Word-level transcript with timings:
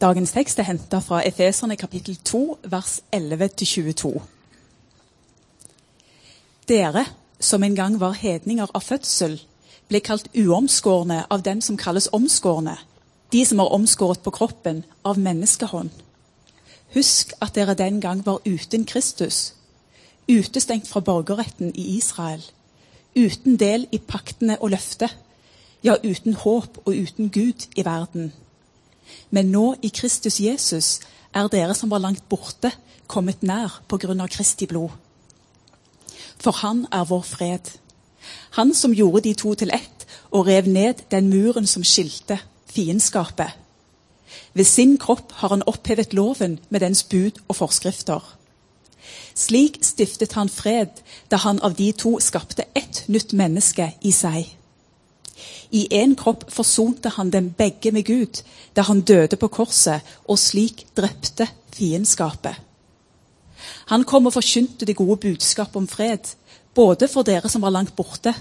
Dagens 0.00 0.32
tekst 0.32 0.58
er 0.58 0.64
henta 0.64 0.98
fra 1.04 1.18
Efeserne 1.28 1.76
kapittel 1.76 2.16
2, 2.16 2.58
vers 2.72 3.00
11-22. 3.12 4.20
Dere, 6.68 7.04
som 7.40 7.62
en 7.62 7.76
gang 7.76 7.98
var 8.00 8.16
hedninger 8.16 8.72
av 8.72 8.80
fødsel, 8.80 9.36
ble 9.92 10.00
kalt 10.00 10.32
uomskårne 10.32 11.26
av 11.28 11.44
den 11.44 11.60
som 11.60 11.76
kalles 11.76 12.08
omskårne, 12.16 12.78
de 13.32 13.44
som 13.44 13.60
er 13.60 13.76
omskåret 13.76 14.24
på 14.24 14.32
kroppen 14.32 14.86
av 15.04 15.20
menneskehånd. 15.20 15.92
Husk 16.96 17.36
at 17.44 17.52
dere 17.60 17.76
den 17.76 18.00
gang 18.00 18.24
var 18.24 18.40
uten 18.48 18.88
Kristus, 18.88 19.52
utestengt 20.32 20.88
fra 20.88 21.04
borgerretten 21.04 21.74
i 21.76 21.98
Israel, 21.98 22.40
uten 23.12 23.60
del 23.60 23.84
i 23.92 24.00
paktene 24.00 24.56
og 24.62 24.72
løftet, 24.72 25.12
ja, 25.84 26.00
uten 26.00 26.40
håp 26.40 26.86
og 26.86 26.94
uten 26.96 27.28
Gud 27.28 27.68
i 27.76 27.84
verden. 27.84 28.32
Men 29.30 29.52
nå 29.52 29.74
i 29.82 29.88
Kristus 29.88 30.40
Jesus 30.40 31.00
er 31.34 31.48
dere 31.48 31.74
som 31.74 31.90
var 31.90 32.02
langt 32.02 32.26
borte, 32.28 32.72
kommet 33.06 33.42
nær 33.42 33.80
på 33.88 33.98
grunn 33.98 34.20
av 34.22 34.30
Kristi 34.30 34.66
blod. 34.70 34.90
For 36.40 36.56
han 36.62 36.86
er 36.92 37.08
vår 37.08 37.24
fred. 37.26 37.72
Han 38.58 38.74
som 38.74 38.94
gjorde 38.94 39.24
de 39.26 39.34
to 39.34 39.54
til 39.54 39.72
ett 39.74 40.06
og 40.30 40.46
rev 40.46 40.68
ned 40.68 41.02
den 41.10 41.28
muren 41.30 41.66
som 41.66 41.84
skilte 41.84 42.38
fiendskapet. 42.70 43.50
Ved 44.54 44.64
sin 44.64 44.96
kropp 44.98 45.32
har 45.42 45.48
han 45.48 45.66
opphevet 45.66 46.14
loven 46.14 46.58
med 46.68 46.80
dens 46.80 47.02
bud 47.02 47.42
og 47.48 47.56
forskrifter. 47.56 48.22
Slik 49.34 49.78
stiftet 49.82 50.34
han 50.38 50.48
fred 50.48 51.02
da 51.30 51.40
han 51.42 51.60
av 51.66 51.74
de 51.74 51.90
to 51.92 52.18
skapte 52.20 52.66
ett 52.74 53.04
nytt 53.08 53.32
menneske 53.32 53.92
i 54.02 54.12
seg. 54.14 54.46
I 55.70 55.86
én 56.02 56.16
kropp 56.18 56.48
forsonte 56.52 57.12
han 57.16 57.30
dem 57.30 57.52
begge 57.58 57.92
med 57.92 58.06
Gud 58.06 58.42
da 58.76 58.82
han 58.86 59.00
døde 59.00 59.36
på 59.36 59.48
korset, 59.48 60.00
og 60.28 60.38
slik 60.38 60.86
drepte 60.96 61.48
fiendskapet. 61.74 62.54
Han 63.90 64.04
kom 64.04 64.26
og 64.26 64.34
forkynte 64.34 64.86
det 64.86 64.96
gode 64.96 65.16
budskapet 65.16 65.76
om 65.76 65.88
fred, 65.88 66.34
både 66.74 67.08
for 67.08 67.26
dere 67.26 67.48
som 67.48 67.62
var 67.62 67.74
langt 67.74 67.96
borte, 67.96 68.34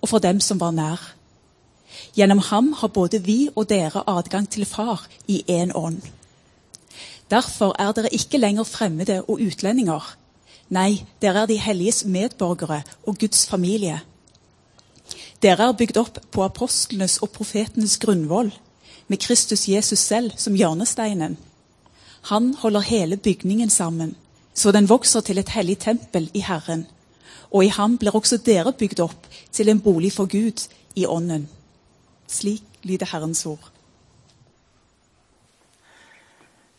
og 0.00 0.08
for 0.08 0.18
dem 0.18 0.40
som 0.40 0.60
var 0.60 0.74
nær. 0.74 1.00
Gjennom 2.16 2.42
ham 2.50 2.72
har 2.80 2.92
både 2.92 3.22
vi 3.22 3.48
og 3.54 3.68
dere 3.70 4.02
adgang 4.06 4.48
til 4.50 4.66
Far 4.66 5.06
i 5.28 5.44
én 5.48 5.72
ånd. 5.74 6.02
Derfor 7.30 7.74
er 7.78 7.92
dere 7.92 8.12
ikke 8.14 8.38
lenger 8.38 8.64
fremmede 8.64 9.22
og 9.22 9.40
utlendinger. 9.40 10.02
Nei, 10.70 11.06
dere 11.22 11.44
er 11.44 11.50
de 11.50 11.58
helliges 11.58 12.04
medborgere 12.04 12.82
og 13.06 13.18
Guds 13.18 13.46
familie. 13.46 14.00
Dere 15.42 15.68
er 15.68 15.76
bygd 15.76 15.98
opp 16.00 16.18
på 16.32 16.44
apostlenes 16.46 17.18
og 17.22 17.32
profetenes 17.34 17.98
grunnvoll, 18.00 18.52
med 19.06 19.20
Kristus 19.22 19.68
Jesus 19.68 20.00
selv 20.02 20.32
som 20.40 20.56
hjørnesteinen. 20.58 21.36
Han 22.30 22.54
holder 22.58 22.80
hele 22.80 23.16
bygningen 23.16 23.70
sammen, 23.70 24.16
så 24.54 24.72
den 24.72 24.88
vokser 24.88 25.20
til 25.20 25.38
et 25.38 25.52
hellig 25.54 25.78
tempel 25.78 26.30
i 26.34 26.42
Herren. 26.42 26.86
Og 27.52 27.64
i 27.64 27.70
ham 27.70 27.98
blir 27.98 28.16
også 28.16 28.40
dere 28.42 28.72
bygd 28.72 29.00
opp 29.04 29.28
til 29.52 29.68
en 29.68 29.80
bolig 29.80 30.10
for 30.12 30.26
Gud 30.26 30.66
i 30.96 31.06
ånden. 31.06 31.46
Slik 32.26 32.64
lyder 32.82 33.06
Herrens 33.12 33.46
ord. 33.46 33.70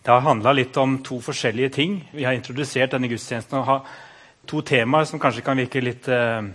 Det 0.03 0.11
har 0.11 0.23
handla 0.23 0.51
litt 0.55 0.77
om 0.77 0.97
to 1.03 1.21
forskjellige 1.21 1.69
ting. 1.69 1.97
Vi 2.11 2.23
har 2.23 2.35
introdusert 2.35 2.91
denne 2.91 3.09
gudstjenesten 3.11 3.57
og 3.59 3.65
har 3.67 3.87
to 4.47 4.61
temaer 4.61 5.07
som 5.07 5.19
kanskje 5.19 5.43
kan 5.43 5.59
virke 5.59 5.83
litt 5.83 6.07
eh, 6.07 6.47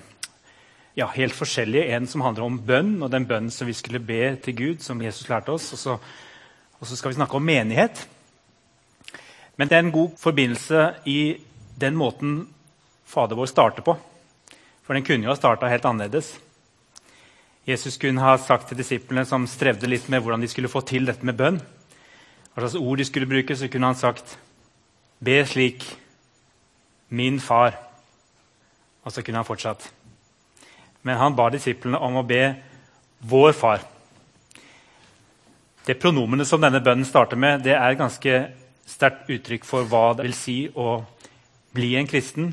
ja, 0.94 1.06
helt 1.14 1.34
forskjellige. 1.34 1.88
En 1.96 2.06
som 2.06 2.24
handler 2.24 2.44
om 2.44 2.58
bønn, 2.66 2.94
og 3.02 3.10
den 3.12 3.26
bønnen 3.28 3.50
som 3.50 3.68
vi 3.68 3.76
skulle 3.76 4.02
be 4.02 4.36
til 4.44 4.56
Gud, 4.56 4.82
som 4.84 5.00
Jesus 5.02 5.28
lærte 5.30 5.54
oss. 5.54 5.72
Og 5.72 5.80
så, 5.80 5.98
og 6.78 6.88
så 6.88 6.96
skal 6.96 7.12
vi 7.12 7.18
snakke 7.20 7.38
om 7.38 7.46
menighet. 7.46 8.06
Men 9.56 9.68
det 9.68 9.76
er 9.76 9.84
en 9.86 9.94
god 9.94 10.16
forbindelse 10.18 10.88
i 11.06 11.36
den 11.80 11.96
måten 11.96 12.42
Fader 13.12 13.36
vår 13.36 13.50
starter 13.50 13.84
på. 13.84 13.92
For 14.82 14.96
den 14.96 15.04
kunne 15.04 15.26
jo 15.26 15.32
ha 15.32 15.36
starta 15.36 15.68
helt 15.68 15.84
annerledes. 15.84 16.32
Jesus 17.68 17.98
kunne 18.00 18.24
ha 18.24 18.38
sagt 18.40 18.70
til 18.70 18.80
disiplene 18.80 19.26
som 19.28 19.44
strevde 19.46 19.86
litt 19.86 20.08
med 20.10 20.24
hvordan 20.24 20.42
de 20.42 20.48
skulle 20.50 20.70
få 20.72 20.80
til 20.88 21.06
dette 21.06 21.26
med 21.26 21.36
bønn, 21.38 21.60
hva 22.52 22.64
slags 22.64 22.80
ord 22.80 22.98
de 22.98 23.06
skulle 23.06 23.28
bruke, 23.28 23.54
så 23.56 23.68
kunne 23.70 23.92
han 23.92 23.96
sagt 23.96 24.34
Be 25.22 25.38
slik 25.46 25.84
min 27.08 27.38
far. 27.40 27.76
Og 29.04 29.12
så 29.12 29.22
kunne 29.22 29.38
han 29.38 29.46
fortsatt. 29.46 29.86
Men 31.02 31.18
han 31.18 31.36
ba 31.36 31.48
disiplene 31.50 31.98
om 31.98 32.20
å 32.20 32.26
be 32.26 32.42
vår 33.28 33.52
far. 33.52 33.82
Det 35.86 35.98
pronomenet 35.98 36.46
som 36.46 36.62
denne 36.62 36.82
bønnen 36.82 37.06
starter 37.06 37.38
med, 37.38 37.64
det 37.66 37.74
er 37.74 37.90
et 37.90 37.98
ganske 37.98 38.36
sterkt 38.86 39.30
uttrykk 39.30 39.66
for 39.66 39.86
hva 39.90 40.12
det 40.14 40.28
vil 40.28 40.36
si 40.36 40.56
å 40.78 41.02
bli 41.74 41.94
en 41.98 42.06
kristen, 42.06 42.52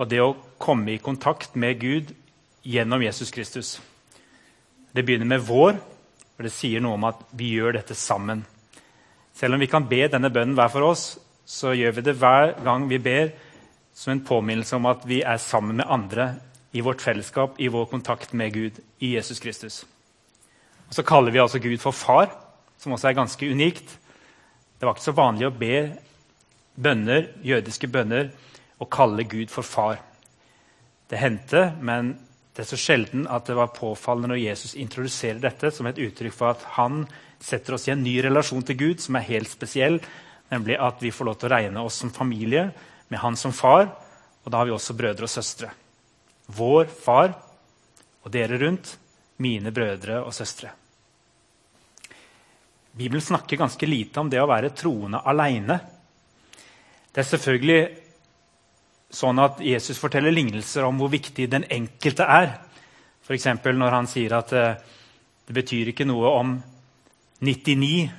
og 0.00 0.08
det 0.10 0.18
å 0.22 0.34
komme 0.58 0.96
i 0.96 1.02
kontakt 1.02 1.54
med 1.54 1.78
Gud 1.80 2.10
gjennom 2.66 3.02
Jesus 3.04 3.30
Kristus. 3.30 3.78
Det 4.92 5.04
begynner 5.04 5.26
med 5.26 5.40
'vår', 5.40 5.78
og 6.38 6.42
det 6.42 6.52
sier 6.52 6.80
noe 6.80 6.94
om 6.94 7.04
at 7.04 7.20
vi 7.32 7.54
gjør 7.54 7.72
dette 7.72 7.94
sammen. 7.94 8.44
Selv 9.34 9.54
om 9.54 9.60
vi 9.60 9.66
kan 9.66 9.88
be 9.88 10.08
denne 10.08 10.30
bønnen 10.30 10.54
hver 10.54 10.68
for 10.68 10.82
oss, 10.82 11.18
så 11.46 11.72
gjør 11.74 11.92
vi 11.92 12.00
det 12.00 12.16
hver 12.16 12.64
gang 12.64 12.88
vi 12.88 12.98
ber, 12.98 13.30
som 13.94 14.12
en 14.12 14.24
påminnelse 14.24 14.76
om 14.76 14.86
at 14.86 15.06
vi 15.06 15.22
er 15.22 15.36
sammen 15.36 15.76
med 15.76 15.86
andre 15.88 16.34
i 16.72 16.80
vårt 16.80 17.02
fellesskap, 17.02 17.58
i 17.58 17.68
vår 17.68 17.86
kontakt 17.90 18.32
med 18.32 18.52
Gud 18.54 18.78
i 18.98 19.14
Jesus 19.14 19.40
Kristus. 19.40 19.84
Og 20.88 20.94
Så 20.94 21.02
kaller 21.02 21.30
vi 21.30 21.38
altså 21.38 21.58
Gud 21.58 21.78
for 21.78 21.90
far, 21.90 22.30
som 22.78 22.92
også 22.92 23.08
er 23.08 23.18
ganske 23.18 23.50
unikt. 23.50 23.98
Det 24.78 24.86
var 24.86 24.94
ikke 24.94 25.10
så 25.10 25.16
vanlig 25.16 25.46
å 25.46 25.54
be 25.54 25.92
bønner, 26.80 27.28
jødiske 27.42 27.88
bønner 27.90 28.30
å 28.80 28.88
kalle 28.88 29.26
Gud 29.28 29.50
for 29.52 29.66
far. 29.66 30.00
Det 31.10 31.18
hendte, 31.18 31.72
men 31.80 32.14
det 32.56 32.64
er 32.64 32.70
så 32.70 32.78
sjelden 32.80 33.26
at 33.30 33.46
det 33.46 33.56
var 33.58 33.74
påfallende 33.74 34.32
når 34.32 34.42
Jesus 34.42 34.74
introduserer 34.78 35.42
dette 35.42 35.70
som 35.74 35.86
et 35.86 35.98
uttrykk 35.98 36.34
for 36.34 36.54
at 36.54 36.64
han 36.76 37.04
setter 37.40 37.76
oss 37.76 37.86
i 37.88 37.94
en 37.94 38.02
ny 38.04 38.16
relasjon 38.24 38.64
til 38.66 38.78
Gud 38.78 39.02
som 39.02 39.16
er 39.16 39.28
helt 39.28 39.50
spesiell, 39.50 40.00
nemlig 40.50 40.78
at 40.80 41.02
vi 41.02 41.12
får 41.14 41.28
lov 41.28 41.38
til 41.40 41.50
å 41.50 41.54
regne 41.54 41.84
oss 41.84 42.00
som 42.02 42.12
familie 42.14 42.70
med 43.08 43.22
han 43.22 43.38
som 43.38 43.54
far. 43.54 43.88
Og 44.44 44.50
da 44.52 44.60
har 44.60 44.68
vi 44.68 44.74
også 44.74 44.96
brødre 44.96 45.28
og 45.28 45.32
søstre. 45.32 45.70
Vår 46.56 46.90
far 46.90 47.34
og 48.24 48.32
dere 48.34 48.58
rundt, 48.60 48.96
mine 49.40 49.72
brødre 49.72 50.20
og 50.20 50.34
søstre. 50.36 50.74
Bibelen 52.92 53.22
snakker 53.22 53.56
ganske 53.56 53.86
lite 53.86 54.20
om 54.20 54.28
det 54.30 54.40
å 54.42 54.48
være 54.50 54.74
troende 54.76 55.22
aleine. 55.24 55.78
Det 57.10 57.22
er 57.22 57.28
selvfølgelig 57.30 57.80
sånn 59.10 59.40
at 59.42 59.62
Jesus 59.64 59.98
forteller 59.98 60.34
lignelser 60.34 60.84
om 60.86 60.98
hvor 61.00 61.10
viktig 61.10 61.48
den 61.50 61.64
enkelte 61.70 62.26
er. 62.26 62.52
F.eks. 63.24 63.46
når 63.64 63.94
han 63.94 64.10
sier 64.10 64.34
at 64.36 64.52
uh, 64.54 64.74
det 65.46 65.56
betyr 65.56 65.92
ikke 65.92 66.06
noe 66.06 66.34
om 66.34 66.52
99 67.40 68.10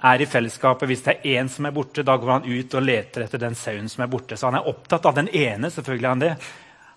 er 0.00 0.22
i 0.22 0.28
fellesskapet. 0.28 0.88
Hvis 0.88 1.04
det 1.04 1.16
er 1.16 1.40
én 1.40 1.50
som 1.52 1.66
er 1.68 1.74
borte, 1.76 2.04
da 2.06 2.16
går 2.16 2.32
han 2.38 2.48
ut 2.48 2.76
og 2.76 2.84
leter 2.84 3.26
etter 3.26 3.42
den 3.42 3.56
sauen 3.58 3.88
som 3.92 4.04
er 4.04 4.12
borte. 4.12 4.36
Så 4.36 4.48
han 4.48 4.60
er 4.60 4.68
opptatt 4.68 5.08
av 5.10 5.16
den 5.18 5.28
ene. 5.28 5.70
selvfølgelig 5.70 6.06
er 6.06 6.14
Han 6.14 6.24
det. 6.24 6.34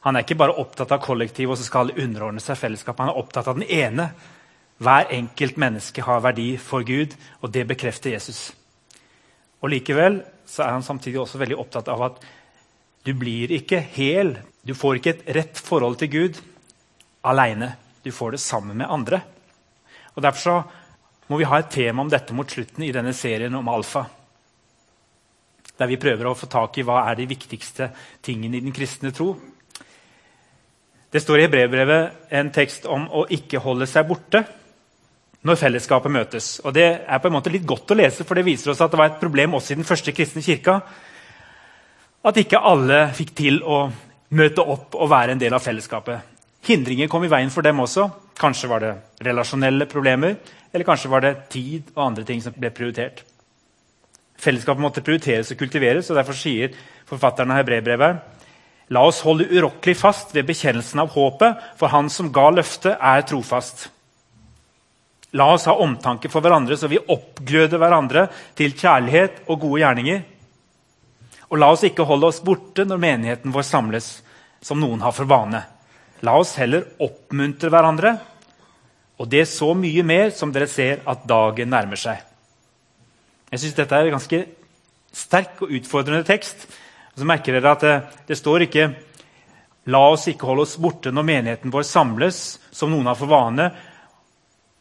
Han 0.03 0.15
er 0.15 0.25
ikke 0.25 0.39
bare 0.39 0.55
opptatt 0.59 0.91
av 0.91 1.01
kollektiv 1.03 1.53
og 1.53 1.59
så 1.59 1.67
skal 1.67 1.85
alle 1.85 2.03
underordne 2.03 2.43
seg 2.43 2.59
fellesskapet. 2.59 3.05
Han 3.05 3.13
er 3.13 3.19
opptatt 3.21 3.47
av 3.47 3.59
den 3.59 3.69
ene. 3.71 4.09
Hver 4.83 5.11
enkelt 5.15 5.59
menneske 5.61 6.03
har 6.03 6.23
verdi 6.25 6.49
for 6.59 6.83
Gud, 6.83 7.13
og 7.41 7.53
det 7.55 7.63
bekrefter 7.69 8.11
Jesus. 8.11 8.49
Og 9.63 9.71
Likevel 9.71 10.19
så 10.49 10.65
er 10.65 10.73
han 10.75 10.83
samtidig 10.83 11.21
også 11.21 11.39
veldig 11.39 11.59
opptatt 11.61 11.91
av 11.91 12.03
at 12.09 12.23
du 13.03 13.13
blir 13.15 13.51
ikke 13.55 13.79
hel. 13.95 14.35
Du 14.63 14.73
får 14.75 14.99
ikke 14.99 15.13
et 15.13 15.29
rett 15.37 15.59
forhold 15.59 16.01
til 16.01 16.11
Gud 16.11 16.41
aleine. 17.23 17.73
Du 18.03 18.11
får 18.11 18.35
det 18.35 18.43
sammen 18.43 18.77
med 18.77 18.91
andre. 18.91 19.21
Og 20.15 20.23
Derfor 20.23 20.43
så 20.43 20.57
må 21.31 21.39
vi 21.39 21.47
ha 21.47 21.59
et 21.59 21.71
tema 21.71 22.03
om 22.03 22.11
dette 22.11 22.35
mot 22.35 22.49
slutten 22.49 22.83
i 22.83 22.91
denne 22.91 23.13
serien 23.15 23.55
om 23.55 23.71
alfa. 23.71 24.03
Der 25.79 25.89
vi 25.89 25.97
prøver 25.97 26.27
å 26.29 26.35
få 26.37 26.51
tak 26.51 26.77
i 26.77 26.85
hva 26.85 27.05
er 27.07 27.17
de 27.17 27.29
viktigste 27.31 27.89
tingene 28.21 28.59
i 28.59 28.65
den 28.65 28.75
kristne 28.75 29.13
tro. 29.15 29.31
Det 31.13 31.21
står 31.21 31.43
i 31.43 31.47
brevbrevet 31.47 32.29
en 32.33 32.47
tekst 32.53 32.87
om 32.89 33.03
å 33.05 33.27
ikke 33.29 33.61
holde 33.61 33.85
seg 33.85 34.07
borte 34.09 34.39
når 35.45 35.59
fellesskapet 35.59 36.11
møtes. 36.11 36.47
Og 36.65 36.73
Det 36.73 36.87
er 37.05 37.19
på 37.21 37.29
en 37.29 37.35
måte 37.35 37.51
litt 37.53 37.67
godt 37.69 37.91
å 37.93 37.97
lese, 37.99 38.25
for 38.25 38.33
det 38.33 38.47
viser 38.47 38.71
oss 38.71 38.81
at 38.81 38.89
det 38.89 38.97
var 38.97 39.11
et 39.11 39.21
problem 39.21 39.53
også 39.53 39.75
i 39.75 39.77
den 39.77 39.87
første 39.87 40.13
kristne 40.15 40.41
kirka 40.41 40.79
at 42.23 42.39
ikke 42.39 42.63
alle 42.65 43.05
fikk 43.13 43.33
til 43.35 43.59
å 43.61 43.83
møte 44.33 44.63
opp 44.63 44.95
og 44.95 45.11
være 45.11 45.35
en 45.35 45.41
del 45.41 45.53
av 45.53 45.61
fellesskapet. 45.61 46.31
Hindringer 46.63 47.11
kom 47.11 47.25
i 47.27 47.29
veien 47.29 47.51
for 47.51 47.61
dem 47.61 47.83
også. 47.83 48.07
Kanskje 48.39 48.71
var 48.71 48.81
det 48.81 48.93
relasjonelle 49.27 49.85
problemer, 49.91 50.37
eller 50.73 50.87
kanskje 50.87 51.11
var 51.11 51.21
det 51.21 51.33
tid 51.51 51.91
og 51.93 52.05
andre 52.07 52.23
ting 52.25 52.41
som 52.41 52.55
ble 52.55 52.71
prioritert. 52.73 53.21
Fellesskapet 54.39 54.81
måtte 54.81 55.03
prioriteres 55.05 55.51
og 55.53 55.59
kultiveres, 55.59 56.09
og 56.09 56.17
derfor 56.17 56.39
sier 56.39 56.73
forfatteren 57.05 57.51
av 57.53 57.61
Hebrebrevet 57.61 58.32
La 58.91 59.05
oss 59.07 59.21
holde 59.23 59.47
urokkelig 59.47 59.95
fast 59.95 60.33
ved 60.35 60.47
bekjennelsen 60.49 60.99
av 61.03 61.13
håpet, 61.15 61.59
for 61.79 61.93
Han 61.93 62.09
som 62.11 62.31
ga 62.33 62.49
løftet, 62.51 62.97
er 62.99 63.23
trofast. 63.27 63.87
La 65.33 65.47
oss 65.53 65.65
ha 65.65 65.77
omtanke 65.81 66.29
for 66.29 66.45
hverandre, 66.45 66.77
så 66.77 66.89
vi 66.91 66.99
oppgløder 66.99 67.79
hverandre 67.81 68.27
til 68.57 68.75
kjærlighet 68.77 69.45
og 69.47 69.63
gode 69.63 69.81
gjerninger. 69.81 70.19
Og 71.49 71.61
la 71.61 71.71
oss 71.73 71.85
ikke 71.87 72.05
holde 72.05 72.29
oss 72.29 72.41
borte 72.45 72.85
når 72.85 73.01
menigheten 73.01 73.53
vår 73.53 73.65
samles, 73.65 74.11
som 74.61 74.79
noen 74.81 75.01
har 75.01 75.15
for 75.15 75.29
vane. 75.29 75.63
La 76.23 76.35
oss 76.39 76.53
heller 76.59 76.85
oppmuntre 77.03 77.71
hverandre, 77.73 78.13
og 79.17 79.29
det 79.29 79.43
er 79.43 79.49
så 79.49 79.71
mye 79.77 80.03
mer 80.05 80.31
som 80.35 80.53
dere 80.53 80.69
ser 80.69 81.01
at 81.09 81.25
dagen 81.29 81.69
nærmer 81.71 81.99
seg. 81.99 82.21
Jeg 83.53 83.61
syns 83.61 83.75
dette 83.77 83.97
er 83.97 84.09
en 84.09 84.15
ganske 84.15 84.39
sterk 85.13 85.61
og 85.61 85.73
utfordrende 85.77 86.25
tekst. 86.25 86.65
Og 87.13 87.21
så 87.21 87.27
merker 87.29 87.57
dere 87.57 87.73
at 87.75 87.83
det, 87.85 87.95
det 88.27 88.37
står 88.39 88.67
ikke 88.67 88.87
La 89.91 89.99
oss 90.13 90.29
ikke 90.31 90.47
holde 90.47 90.63
oss 90.63 90.77
borte 90.79 91.11
når 91.11 91.25
menigheten 91.27 91.71
vår 91.73 91.83
samles, 91.83 92.37
som 92.71 92.91
noen 92.93 93.09
har 93.09 93.17
for 93.19 93.27
vane, 93.27 93.65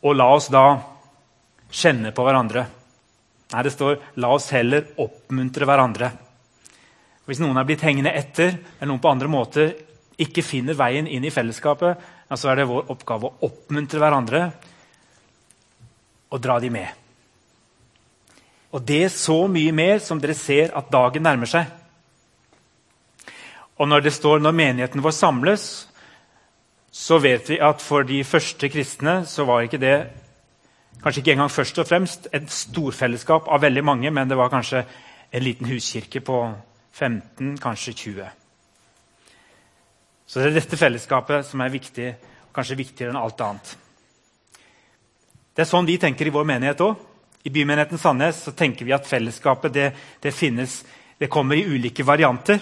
og 0.02 0.14
la 0.14 0.28
oss 0.30 0.46
da 0.52 0.66
kjenne 1.72 2.12
på 2.14 2.22
hverandre. 2.22 2.62
Nei, 3.52 3.62
det 3.66 3.72
står 3.74 3.98
'la 4.16 4.28
oss 4.30 4.50
heller 4.54 4.94
oppmuntre 4.96 5.66
hverandre'. 5.66 6.12
Hvis 7.26 7.40
noen 7.42 7.58
er 7.58 7.64
blitt 7.64 7.82
hengende 7.82 8.14
etter, 8.14 8.58
eller 8.78 8.90
noen 8.92 9.02
på 9.02 9.10
andre 9.10 9.28
måter 9.28 9.74
ikke 10.18 10.42
finner 10.42 10.74
veien 10.74 11.06
inn 11.06 11.24
i 11.24 11.30
fellesskapet, 11.30 11.98
ja, 12.30 12.36
så 12.36 12.50
er 12.50 12.56
det 12.56 12.68
vår 12.70 12.90
oppgave 12.90 13.26
å 13.26 13.34
oppmuntre 13.48 13.98
hverandre 13.98 14.52
og 16.30 16.40
dra 16.40 16.58
de 16.60 16.70
med. 16.70 16.88
Og 18.72 18.82
det 18.86 19.04
er 19.04 19.08
så 19.08 19.48
mye 19.48 19.72
mer 19.72 19.98
som 19.98 20.20
dere 20.20 20.34
ser 20.34 20.72
at 20.74 20.90
dagen 20.90 21.22
nærmer 21.22 21.46
seg. 21.46 21.81
Og 23.78 23.88
når 23.88 24.00
det 24.00 24.12
står 24.12 24.38
'når 24.38 24.52
menigheten 24.52 25.02
vår 25.02 25.10
samles', 25.10 25.86
så 26.92 27.18
vet 27.18 27.48
vi 27.48 27.58
at 27.58 27.80
for 27.80 28.02
de 28.02 28.24
første 28.24 28.68
kristne 28.68 29.26
så 29.26 29.44
var 29.44 29.60
ikke 29.60 29.80
det 29.80 30.10
kanskje 31.02 31.20
ikke 31.20 31.32
engang 31.32 31.50
først 31.50 31.78
og 31.78 31.86
fremst 31.86 32.28
et 32.32 32.50
storfellesskap 32.50 33.48
av 33.48 33.62
veldig 33.62 33.84
mange, 33.84 34.10
men 34.10 34.28
det 34.28 34.36
var 34.36 34.52
kanskje 34.52 34.84
en 35.32 35.42
liten 35.42 35.66
huskirke 35.66 36.20
på 36.20 36.54
15, 36.92 37.58
kanskje 37.58 37.92
20. 37.92 38.28
Så 40.26 40.40
det 40.40 40.46
er 40.46 40.60
dette 40.60 40.76
fellesskapet 40.76 41.46
som 41.46 41.60
er 41.60 41.72
viktig, 41.72 42.14
kanskje 42.54 42.76
viktigere 42.76 43.10
enn 43.10 43.20
alt 43.20 43.40
annet. 43.40 43.76
Det 45.52 45.64
er 45.64 45.68
sånn 45.68 45.88
vi 45.88 45.98
tenker 46.00 46.28
i 46.28 46.32
vår 46.32 46.46
menighet 46.48 46.80
òg. 46.80 47.00
I 47.44 47.50
bymenigheten 47.50 47.98
Sandnes 47.98 48.44
så 48.44 48.54
tenker 48.56 48.86
vi 48.86 48.94
at 48.94 49.08
fellesskapet 49.08 49.74
det, 49.74 49.88
det 50.22 50.32
finnes, 50.32 50.84
det 51.18 51.28
kommer 51.28 51.58
i 51.58 51.66
ulike 51.66 52.06
varianter. 52.06 52.60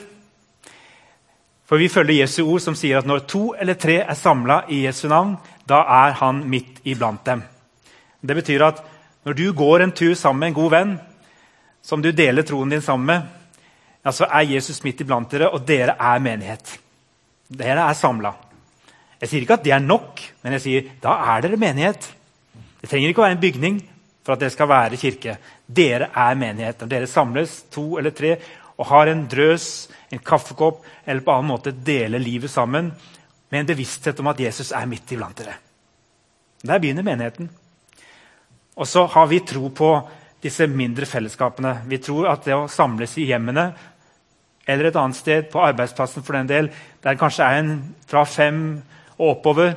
For 1.70 1.78
vi 1.78 1.86
følger 1.86 2.24
Jesu 2.24 2.40
ord 2.50 2.58
som 2.64 2.74
sier 2.74 2.98
at 2.98 3.06
når 3.06 3.28
to 3.30 3.52
eller 3.54 3.76
tre 3.78 4.00
er 4.02 4.16
samla 4.18 4.64
i 4.74 4.80
Jesu 4.88 5.04
navn, 5.06 5.36
da 5.70 5.84
er 6.02 6.16
han 6.18 6.42
midt 6.50 6.80
iblant 6.82 7.22
dem. 7.28 7.44
Det 8.20 8.34
betyr 8.34 8.64
at 8.66 8.80
når 9.22 9.36
du 9.38 9.44
går 9.54 9.84
en 9.84 9.92
tur 9.94 10.16
sammen 10.18 10.40
med 10.42 10.50
en 10.50 10.56
god 10.56 10.70
venn, 10.74 10.96
som 11.86 12.02
du 12.02 12.10
deler 12.10 12.42
troen 12.42 12.74
din 12.74 12.82
sammen 12.82 13.06
med, 13.06 13.22
ja, 14.02 14.10
så 14.10 14.26
er 14.26 14.50
Jesus 14.50 14.82
midt 14.82 15.04
iblant 15.04 15.30
dere, 15.30 15.52
og 15.54 15.62
dere 15.68 15.94
er 15.94 16.18
menighet. 16.24 16.74
Dere 17.46 17.86
er 17.86 17.94
samla. 17.94 18.34
Jeg 19.20 19.30
sier 19.30 19.46
ikke 19.46 19.60
at 19.60 19.64
det 19.68 19.76
er 19.76 19.84
nok, 19.84 20.24
men 20.42 20.56
jeg 20.56 20.64
sier 20.64 20.90
da 21.04 21.20
er 21.36 21.46
dere 21.46 21.60
menighet. 21.60 22.10
Det 22.80 22.90
trenger 22.90 23.12
ikke 23.12 23.22
å 23.22 23.28
være 23.28 23.38
en 23.38 23.44
bygning 23.46 23.80
for 24.26 24.34
at 24.34 24.42
det 24.42 24.50
skal 24.56 24.70
være 24.72 24.98
kirke. 24.98 25.36
Dere 25.70 26.10
er 26.16 26.38
menighet. 26.40 26.82
Når 26.82 26.90
dere 26.90 27.10
samles, 27.10 27.60
to 27.70 27.92
eller 28.00 28.16
tre, 28.16 28.38
og 28.80 28.88
har 28.88 29.10
en 29.10 29.26
drøs, 29.28 29.90
en 30.10 30.22
kaffekopp 30.24 30.84
eller 31.04 31.24
på 31.24 31.34
annen 31.34 31.52
måte 31.52 31.74
deler 31.74 32.22
livet 32.22 32.50
sammen 32.50 32.88
med 33.50 33.60
en 33.60 33.68
bevissthet 33.68 34.20
om 34.22 34.30
at 34.32 34.40
Jesus 34.40 34.72
er 34.72 34.88
midt 34.88 35.12
iblant 35.12 35.36
dere. 35.36 35.58
Der 36.64 36.80
begynner 36.80 37.04
menigheten. 37.04 37.50
Og 38.80 38.88
så 38.88 39.04
har 39.12 39.28
vi 39.28 39.42
tro 39.44 39.68
på 39.68 39.90
disse 40.40 40.64
mindre 40.70 41.04
fellesskapene. 41.08 41.82
Vi 41.90 41.98
tror 42.00 42.30
at 42.32 42.46
det 42.48 42.56
å 42.56 42.68
samles 42.72 43.18
i 43.20 43.28
hjemmene 43.28 43.66
eller 44.70 44.88
et 44.88 44.96
annet 44.96 45.18
sted, 45.18 45.48
på 45.50 45.60
arbeidsplassen 45.64 46.24
for 46.24 46.36
den 46.36 46.48
del, 46.48 46.68
der 47.02 47.16
det 47.16 47.20
kanskje 47.20 47.46
er 47.46 47.58
en 47.58 47.72
fra 48.08 48.22
fem 48.28 48.60
og 49.16 49.26
oppover, 49.34 49.74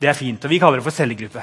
det 0.00 0.10
er 0.10 0.18
fint. 0.18 0.44
Og 0.44 0.52
vi 0.52 0.58
kaller 0.60 0.80
det 0.80 0.86
for 0.86 0.96
cellegruppe. 0.96 1.42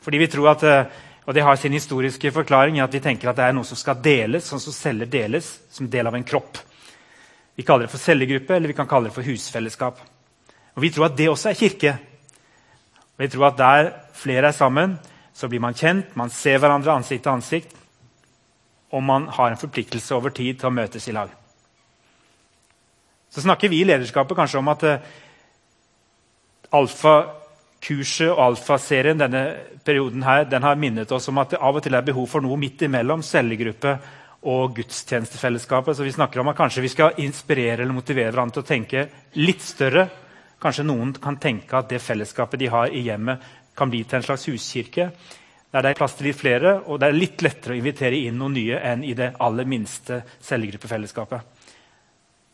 Fordi 0.00 0.20
vi 0.20 0.28
tror 0.32 0.52
at 0.54 0.64
eh, 0.64 1.00
og 1.30 1.34
Det 1.34 1.42
har 1.46 1.56
sin 1.56 1.72
historiske 1.72 2.32
forklaring 2.34 2.80
i 2.80 2.82
at 2.82 2.90
vi 2.90 2.98
tenker 2.98 3.30
at 3.30 3.36
det 3.38 3.44
er 3.46 3.52
noe 3.54 3.66
som 3.68 3.78
skal 3.78 4.00
deles, 4.02 4.48
sånn 4.50 4.58
som 4.58 4.74
celler 4.74 5.06
deles, 5.06 5.60
som 5.70 5.86
del 5.86 6.08
av 6.10 6.16
en 6.18 6.24
kropp. 6.26 6.58
Vi 7.54 7.62
kaller 7.62 7.86
det 7.86 7.92
for 7.92 8.02
cellegruppe, 8.02 8.56
eller 8.56 8.66
vi 8.66 8.74
kan 8.74 8.88
kalle 8.90 9.06
det 9.06 9.14
for 9.14 9.22
husfellesskap. 9.22 10.00
Og 10.74 10.82
Vi 10.82 10.90
tror 10.90 11.06
at 11.06 11.16
det 11.16 11.28
også 11.30 11.52
er 11.52 11.60
kirke. 11.60 11.92
Og 13.14 13.22
vi 13.22 13.28
tror 13.28 13.46
at 13.46 13.56
Der 13.56 13.92
flere 14.12 14.48
er 14.48 14.52
sammen, 14.52 14.98
så 15.32 15.46
blir 15.48 15.60
man 15.60 15.74
kjent, 15.74 16.16
man 16.16 16.30
ser 16.30 16.58
hverandre 16.58 16.92
ansikt 16.98 17.22
til 17.22 17.32
ansikt, 17.32 17.76
og 18.90 19.02
man 19.02 19.28
har 19.28 19.50
en 19.50 19.56
forpliktelse 19.56 20.14
over 20.14 20.30
tid 20.30 20.58
til 20.58 20.66
å 20.66 20.74
møtes 20.74 21.08
i 21.08 21.12
lag. 21.12 21.30
Så 23.30 23.40
snakker 23.40 23.68
vi 23.68 23.80
i 23.80 23.84
lederskapet 23.84 24.36
kanskje 24.36 24.58
om 24.58 24.68
at 24.68 24.82
uh, 24.82 24.98
alfa 26.72 27.39
kurset 27.80 28.28
og 28.30 28.42
alfaserien 28.44 29.18
denne 29.18 29.44
perioden 29.84 30.22
her, 30.22 30.44
den 30.44 30.62
har 30.62 30.78
minnet 30.80 31.12
oss 31.12 31.28
om 31.32 31.40
at 31.40 31.54
det 31.54 31.60
av 31.60 31.78
og 31.78 31.84
til 31.84 31.96
er 31.96 32.06
behov 32.06 32.28
for 32.28 32.44
noe 32.44 32.58
midt 32.60 32.84
imellom 32.86 33.24
cellegruppe 33.24 33.94
og 34.50 34.74
gudstjenestefellesskapet. 34.76 35.96
Så 35.96 36.04
vi 36.04 36.12
snakker 36.12 36.40
om 36.40 36.52
at 36.52 36.58
kanskje 36.58 36.84
vi 36.84 36.92
skal 36.92 37.20
inspirere 37.24 37.82
eller 37.82 37.96
motivere 37.96 38.32
hverandre 38.32 38.58
til 38.60 38.64
å 38.64 38.70
tenke 38.70 39.06
litt 39.40 39.64
større. 39.64 40.06
Kanskje 40.60 40.86
noen 40.88 41.14
kan 41.22 41.40
tenke 41.40 41.76
at 41.76 41.88
det 41.92 42.02
fellesskapet 42.04 42.60
de 42.60 42.68
har 42.72 42.92
i 42.92 43.04
hjemmet, 43.08 43.40
kan 43.76 43.88
bli 43.88 44.02
til 44.04 44.18
en 44.18 44.26
slags 44.26 44.44
huskirke. 44.50 45.10
Der 45.70 45.84
det 45.84 45.92
er 45.92 45.96
plass 45.96 46.16
til 46.18 46.26
litt 46.26 46.36
flere, 46.40 46.80
og 46.90 46.98
det 47.00 47.08
er 47.08 47.16
litt 47.16 47.42
lettere 47.46 47.76
å 47.76 47.78
invitere 47.78 48.18
inn 48.18 48.36
noen 48.36 48.56
nye 48.58 48.80
enn 48.90 49.04
i 49.06 49.14
det 49.16 49.30
aller 49.40 49.68
minste 49.70 50.20
cellegruppefellesskapet. 50.42 51.59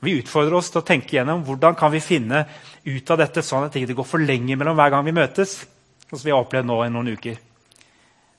Vi 0.06 0.14
utfordrer 0.20 0.54
oss 0.54 0.68
til 0.70 0.78
å 0.84 0.86
tenke 0.86 1.16
gjennom 1.16 1.42
hvordan 1.46 1.74
kan 1.78 1.90
vi 1.90 1.98
finne 2.04 2.44
ut 2.84 3.10
av 3.10 3.18
dette 3.18 3.42
sånn 3.42 3.66
at 3.66 3.74
det 3.74 3.82
ikke 3.82 3.98
går 3.98 4.06
for 4.06 4.22
lenge 4.22 4.54
mellom 4.54 4.78
hver 4.78 4.92
gang 4.94 5.02
vi 5.06 5.14
møtes. 5.16 5.58
Som 6.06 6.22
vi 6.22 6.30
har 6.30 6.44
opplevd 6.44 6.68
nå 6.68 6.76
i 6.84 6.92
noen 6.94 7.10
uker. 7.16 7.40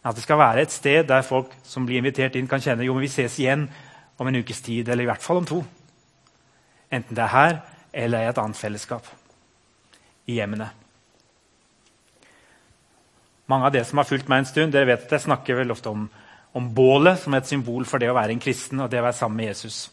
At 0.07 0.15
det 0.15 0.23
skal 0.23 0.39
være 0.39 0.63
et 0.63 0.71
sted 0.71 1.09
der 1.09 1.25
folk 1.27 1.51
som 1.67 1.83
blir 1.83 1.99
invitert 1.99 2.37
inn, 2.39 2.47
kan 2.47 2.63
kjenne 2.63 2.85
jo, 2.87 2.93
men 2.95 3.03
vi 3.03 3.11
ses 3.11 3.35
igjen 3.41 3.65
om 4.17 4.29
en 4.29 4.39
ukes 4.39 4.63
tid, 4.63 4.87
eller 4.87 5.03
i 5.03 5.09
hvert 5.09 5.25
fall 5.25 5.41
om 5.41 5.49
to. 5.49 5.59
Enten 6.87 7.17
det 7.17 7.25
er 7.25 7.33
her 7.33 7.57
eller 7.91 8.23
i 8.23 8.29
et 8.31 8.39
annet 8.39 8.59
fellesskap. 8.59 9.11
I 10.31 10.39
hjemmene. 10.39 10.69
Mange 13.51 13.67
av 13.67 13.75
dere 13.75 13.87
som 13.87 13.99
har 13.99 14.07
fulgt 14.07 14.31
meg 14.31 14.45
en 14.45 14.49
stund, 14.53 14.71
dere 14.71 14.87
vet 14.93 15.03
at 15.07 15.17
jeg 15.17 15.27
snakker 15.27 15.59
vel 15.59 15.75
ofte 15.75 15.91
om, 15.91 16.07
om 16.55 16.71
bålet 16.75 17.19
som 17.19 17.35
et 17.35 17.47
symbol 17.47 17.83
for 17.87 17.99
det 17.99 18.07
å 18.11 18.15
være 18.15 18.35
en 18.35 18.43
kristen 18.43 18.79
og 18.83 18.91
det 18.91 19.03
å 19.03 19.07
være 19.09 19.19
sammen 19.19 19.43
med 19.43 19.51
Jesus. 19.51 19.85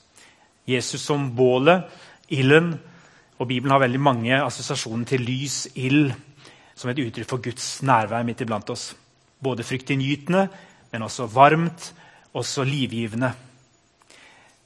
Jesus 0.66 1.02
som 1.02 1.28
bålet, 1.36 1.84
ilden. 2.28 2.74
Og 3.38 3.48
Bibelen 3.48 3.72
har 3.74 3.82
veldig 3.82 4.00
mange 4.00 4.36
assosiasjoner 4.38 5.08
til 5.08 5.24
lys, 5.26 5.64
ild, 5.74 6.12
som 6.74 6.90
et 6.90 7.00
uttrykk 7.02 7.28
for 7.28 7.42
Guds 7.42 7.82
nærvær 7.82 8.24
midt 8.26 8.44
iblant 8.44 8.70
oss. 8.70 8.92
Både 9.42 9.66
fryktinngytende, 9.66 10.46
men 10.92 11.02
også 11.02 11.26
varmt, 11.30 11.92
også 12.34 12.64
livgivende. 12.64 13.32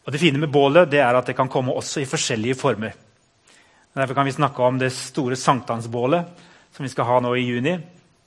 Og 0.07 0.12
Det 0.12 0.21
fine 0.21 0.38
med 0.38 0.49
bålet 0.49 0.90
det 0.90 1.00
er 1.00 1.14
at 1.14 1.26
det 1.26 1.37
kan 1.37 1.49
komme 1.49 1.73
også 1.73 2.00
i 2.00 2.09
forskjellige 2.09 2.55
former. 2.55 2.93
Derfor 3.95 4.14
kan 4.14 4.25
vi 4.25 4.33
snakke 4.33 4.62
om 4.62 4.78
det 4.78 4.93
store 4.93 5.37
sankthansbålet 5.37 6.25
som 6.73 6.83
vi 6.83 6.88
skal 6.88 7.05
ha 7.05 7.21
nå 7.21 7.35
i 7.35 7.45
juni. 7.45 7.75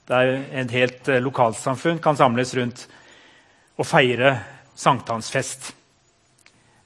Der 0.06 0.44
et 0.52 0.70
helt 0.70 1.08
lokalsamfunn 1.08 1.98
kan 1.98 2.16
samles 2.16 2.54
rundt 2.54 2.86
og 3.78 3.86
feire 3.86 4.36
sankthansfest. 4.74 5.72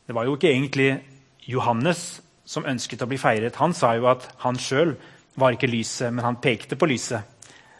Det 0.06 0.14
var 0.14 0.26
jo 0.26 0.36
ikke 0.36 0.52
egentlig 0.52 0.90
Johannes 1.50 2.20
som 2.46 2.66
ønsket 2.66 3.02
å 3.02 3.08
bli 3.10 3.18
feiret. 3.18 3.58
Han 3.58 3.74
sa 3.74 3.96
jo 3.98 4.06
at 4.10 4.28
han 4.44 4.58
sjøl 4.58 4.94
var 5.36 5.56
ikke 5.56 5.70
lyset, 5.70 6.12
men 6.14 6.24
han 6.24 6.38
pekte 6.42 6.78
på 6.78 6.88
lyset. 6.88 7.26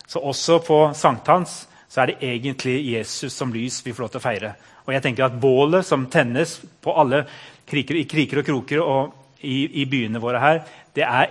Så 0.07 0.23
også 0.23 0.59
på 0.67 0.79
sankthans 0.95 1.65
så 1.89 2.03
er 2.03 2.11
det 2.11 2.29
egentlig 2.29 2.81
Jesus 2.91 3.35
som 3.35 3.53
lys 3.55 3.79
vi 3.87 3.95
får 3.95 4.05
lov 4.05 4.15
til 4.15 4.21
å 4.21 4.27
feire. 4.27 4.51
Og 4.87 4.95
jeg 4.95 5.03
tenker 5.03 5.27
at 5.27 5.39
Bålet 5.41 5.87
som 5.87 6.07
tennes 6.11 6.59
på 6.83 6.95
alle 6.99 7.25
kriker, 7.67 7.99
kriker 8.11 8.43
og 8.43 8.47
kroker 8.47 8.83
og 8.83 9.15
i, 9.41 9.83
i, 9.83 9.87
byene 9.87 10.23
våre 10.23 10.41
her, 10.43 10.61
det 10.95 11.05
er 11.07 11.31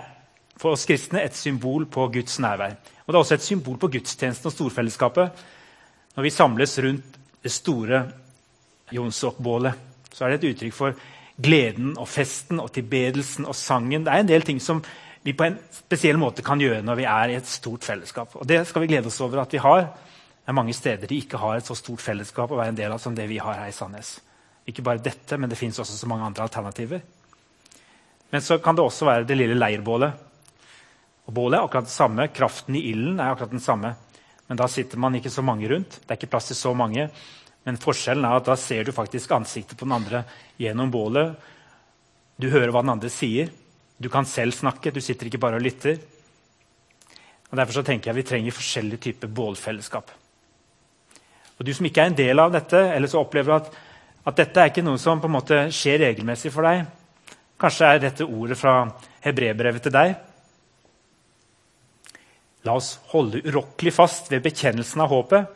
for 0.56 0.76
oss 0.76 0.86
kristne 0.88 1.20
et 1.24 1.36
symbol 1.36 1.84
på 1.92 2.06
Guds 2.12 2.38
nærvær. 2.40 2.76
Og 3.04 3.12
det 3.12 3.18
er 3.18 3.22
også 3.22 3.36
et 3.36 3.46
symbol 3.46 3.76
på 3.80 3.90
gudstjenesten 3.92 4.48
og 4.48 4.54
storfellesskapet 4.54 5.44
når 6.16 6.24
vi 6.24 6.32
samles 6.32 6.78
rundt 6.80 7.18
det 7.44 7.52
store 7.52 8.00
Jonsok-bålet 8.96 9.95
så 10.16 10.24
er 10.24 10.32
det 10.32 10.38
et 10.40 10.54
uttrykk 10.54 10.74
for 10.74 10.96
gleden 11.36 11.92
og 12.00 12.08
festen 12.08 12.62
og 12.62 12.70
tilbedelsen 12.72 13.44
og 13.44 13.56
sangen. 13.58 14.06
Det 14.06 14.12
er 14.12 14.22
en 14.24 14.30
del 14.30 14.46
ting 14.46 14.60
som 14.62 14.80
vi 15.26 15.34
på 15.36 15.44
en 15.44 15.58
spesiell 15.74 16.16
måte 16.20 16.44
kan 16.46 16.60
gjøre 16.62 16.84
når 16.86 17.00
vi 17.00 17.06
er 17.10 17.32
i 17.32 17.36
et 17.36 17.48
stort 17.50 17.84
fellesskap. 17.84 18.38
Og 18.40 18.46
det 18.48 18.62
skal 18.68 18.84
vi 18.84 18.88
glede 18.94 19.10
oss 19.10 19.20
over 19.20 19.42
at 19.42 19.52
vi 19.52 19.60
har. 19.60 19.90
Det 19.90 20.52
er 20.52 20.56
mange 20.56 20.76
steder 20.76 21.10
de 21.10 21.18
ikke 21.20 21.40
har 21.42 21.58
et 21.58 21.68
så 21.68 21.76
stort 21.76 22.00
fellesskap 22.00 22.52
å 22.54 22.60
være 22.60 22.72
en 22.72 22.78
del 22.78 22.94
av 22.94 23.02
som 23.02 23.14
det 23.16 23.26
vi 23.28 23.40
har 23.42 23.58
her 23.58 23.68
i 23.68 23.74
Sandnes. 23.76 24.14
Ikke 24.66 24.84
bare 24.86 25.02
dette, 25.02 25.36
men 25.36 25.50
det 25.50 25.58
fins 25.58 25.78
også 25.82 25.98
så 25.98 26.08
mange 26.08 26.24
andre 26.26 26.46
alternativer. 26.46 27.02
Men 28.32 28.42
så 28.42 28.56
kan 28.62 28.78
det 28.78 28.86
også 28.86 29.06
være 29.06 29.26
det 29.28 29.36
lille 29.36 29.58
leirbålet. 29.58 30.24
Og 31.26 31.34
Bålet 31.34 31.58
er 31.58 31.66
akkurat 31.66 31.90
det 31.90 31.94
samme. 31.94 32.28
Kraften 32.34 32.78
i 32.78 32.86
ilden 32.92 33.20
er 33.20 33.34
akkurat 33.34 33.52
den 33.52 33.62
samme. 33.62 33.94
men 34.48 34.56
da 34.56 34.68
sitter 34.68 34.98
man 34.98 35.14
ikke 35.14 35.30
så 35.30 35.42
mange 35.42 35.68
rundt. 35.68 35.90
Det 35.90 36.10
er 36.10 36.16
ikke 36.20 36.30
plass 36.30 36.46
til 36.46 36.56
så 36.56 36.72
mange. 36.72 37.10
Men 37.66 37.80
forskjellen 37.82 38.24
er 38.24 38.38
at 38.38 38.48
da 38.48 38.56
ser 38.60 38.86
du 38.86 38.94
faktisk 38.94 39.32
ansiktet 39.34 39.78
på 39.78 39.88
den 39.88 39.96
andre 39.96 40.22
gjennom 40.60 40.90
bålet. 40.94 41.34
Du 42.38 42.48
hører 42.52 42.70
hva 42.70 42.84
den 42.84 42.94
andre 42.94 43.10
sier. 43.10 43.50
Du 43.98 44.08
kan 44.12 44.28
selv 44.28 44.54
snakke. 44.54 44.92
Du 44.94 45.00
sitter 45.02 45.26
ikke 45.26 45.42
bare 45.42 45.58
og 45.58 45.66
lytter. 45.66 45.98
Og 47.50 47.56
Derfor 47.58 47.78
så 47.78 47.86
tenker 47.86 48.10
jeg 48.10 48.20
vi 48.20 48.28
trenger 48.28 48.54
forskjellige 48.54 49.04
typer 49.08 49.32
bålfellesskap. 49.32 50.12
Og 51.56 51.64
Du 51.64 51.72
som 51.74 51.86
ikke 51.88 52.04
er 52.04 52.12
en 52.12 52.18
del 52.18 52.38
av 52.38 52.52
dette, 52.52 52.78
eller 52.92 53.08
så 53.08 53.22
opplever 53.22 53.56
at, 53.56 53.70
at 54.26 54.38
dette 54.38 54.60
er 54.60 54.70
ikke 54.70 54.84
noe 54.84 55.00
som 55.00 55.22
på 55.22 55.30
en 55.30 55.36
måte 55.38 55.60
skjer 55.72 56.02
regelmessig 56.04 56.52
for 56.52 56.66
deg 56.66 56.84
Kanskje 57.56 57.88
er 57.88 58.00
dette 58.02 58.24
ordet 58.28 58.58
fra 58.60 58.82
hebreerbrevet 59.24 59.86
til 59.86 59.94
deg. 59.94 60.10
La 62.68 62.74
oss 62.76 62.98
holde 63.14 63.40
urokkelig 63.46 63.94
fast 63.96 64.28
ved 64.28 64.42
bekjennelsen 64.44 65.00
av 65.00 65.08
håpet. 65.14 65.46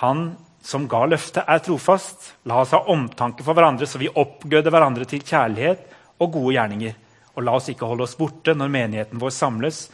Han 0.00 0.30
som 0.62 0.86
ga 0.88 1.02
løftet, 1.10 1.42
er 1.42 1.62
trofast. 1.62 2.32
La 2.46 2.60
oss 2.62 2.72
ha 2.74 2.84
omtanke 2.92 3.42
for 3.44 3.58
hverandre, 3.58 3.86
så 3.88 3.98
vi 3.98 4.10
oppgløder 4.10 4.70
hverandre 4.70 5.06
til 5.10 5.24
kjærlighet 5.26 5.82
og 6.22 6.36
gode 6.36 6.54
gjerninger. 6.54 6.94
Og 7.34 7.46
la 7.46 7.56
oss 7.58 7.70
ikke 7.72 7.88
holde 7.88 8.06
oss 8.06 8.14
borte 8.18 8.54
når 8.54 8.70
menigheten 8.70 9.20
vår 9.20 9.34
samles, 9.34 9.86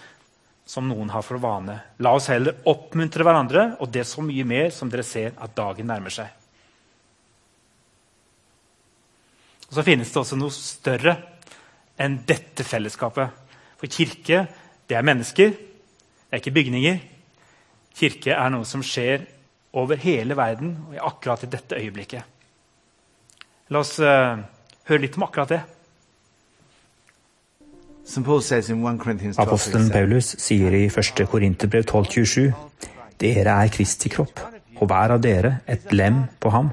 som 0.68 0.84
noen 0.84 1.08
har 1.14 1.24
for 1.24 1.40
vane. 1.40 1.78
La 2.04 2.12
oss 2.12 2.28
heller 2.28 2.60
oppmuntre 2.68 3.24
hverandre, 3.24 3.70
og 3.80 3.88
det 3.94 4.04
så 4.04 4.20
mye 4.24 4.44
mer 4.44 4.68
som 4.74 4.90
dere 4.92 5.06
ser 5.06 5.32
at 5.40 5.54
dagen 5.56 5.88
nærmer 5.88 6.12
seg. 6.12 6.28
Og 9.68 9.76
Så 9.78 9.84
finnes 9.84 10.12
det 10.12 10.20
også 10.20 10.36
noe 10.36 10.52
større 10.52 11.16
enn 12.00 12.20
dette 12.28 12.64
fellesskapet. 12.64 13.32
For 13.80 13.88
kirke, 13.88 14.44
det 14.88 14.96
er 14.96 15.06
mennesker, 15.06 15.56
det 15.56 16.36
er 16.36 16.42
ikke 16.42 16.56
bygninger. 16.56 17.00
Kirke 17.96 18.36
er 18.36 18.52
noe 18.52 18.68
som 18.68 18.84
skjer 18.84 19.24
over 19.72 19.96
hele 20.00 20.36
verden 20.36 20.76
og 20.88 21.00
akkurat 21.12 21.44
i 21.44 21.50
dette 21.52 21.76
øyeblikket. 21.76 22.22
La 23.68 23.82
oss 23.82 23.98
uh, 24.00 24.38
høre 24.88 25.02
litt 25.02 25.18
om 25.18 25.26
akkurat 25.26 25.52
det. 25.52 25.60
Apostelen 29.38 29.90
Paulus 29.92 30.30
sier 30.40 30.72
i 30.72 30.86
1. 30.88 31.26
Korinterbrev 31.28 31.84
12,27.: 31.84 32.52
Dere 33.20 33.58
er 33.64 33.68
Kristi 33.68 34.08
kropp, 34.08 34.40
og 34.80 34.86
hver 34.88 35.12
av 35.18 35.20
dere 35.20 35.58
et 35.68 35.92
lem 35.92 36.22
på 36.40 36.50
ham. 36.54 36.70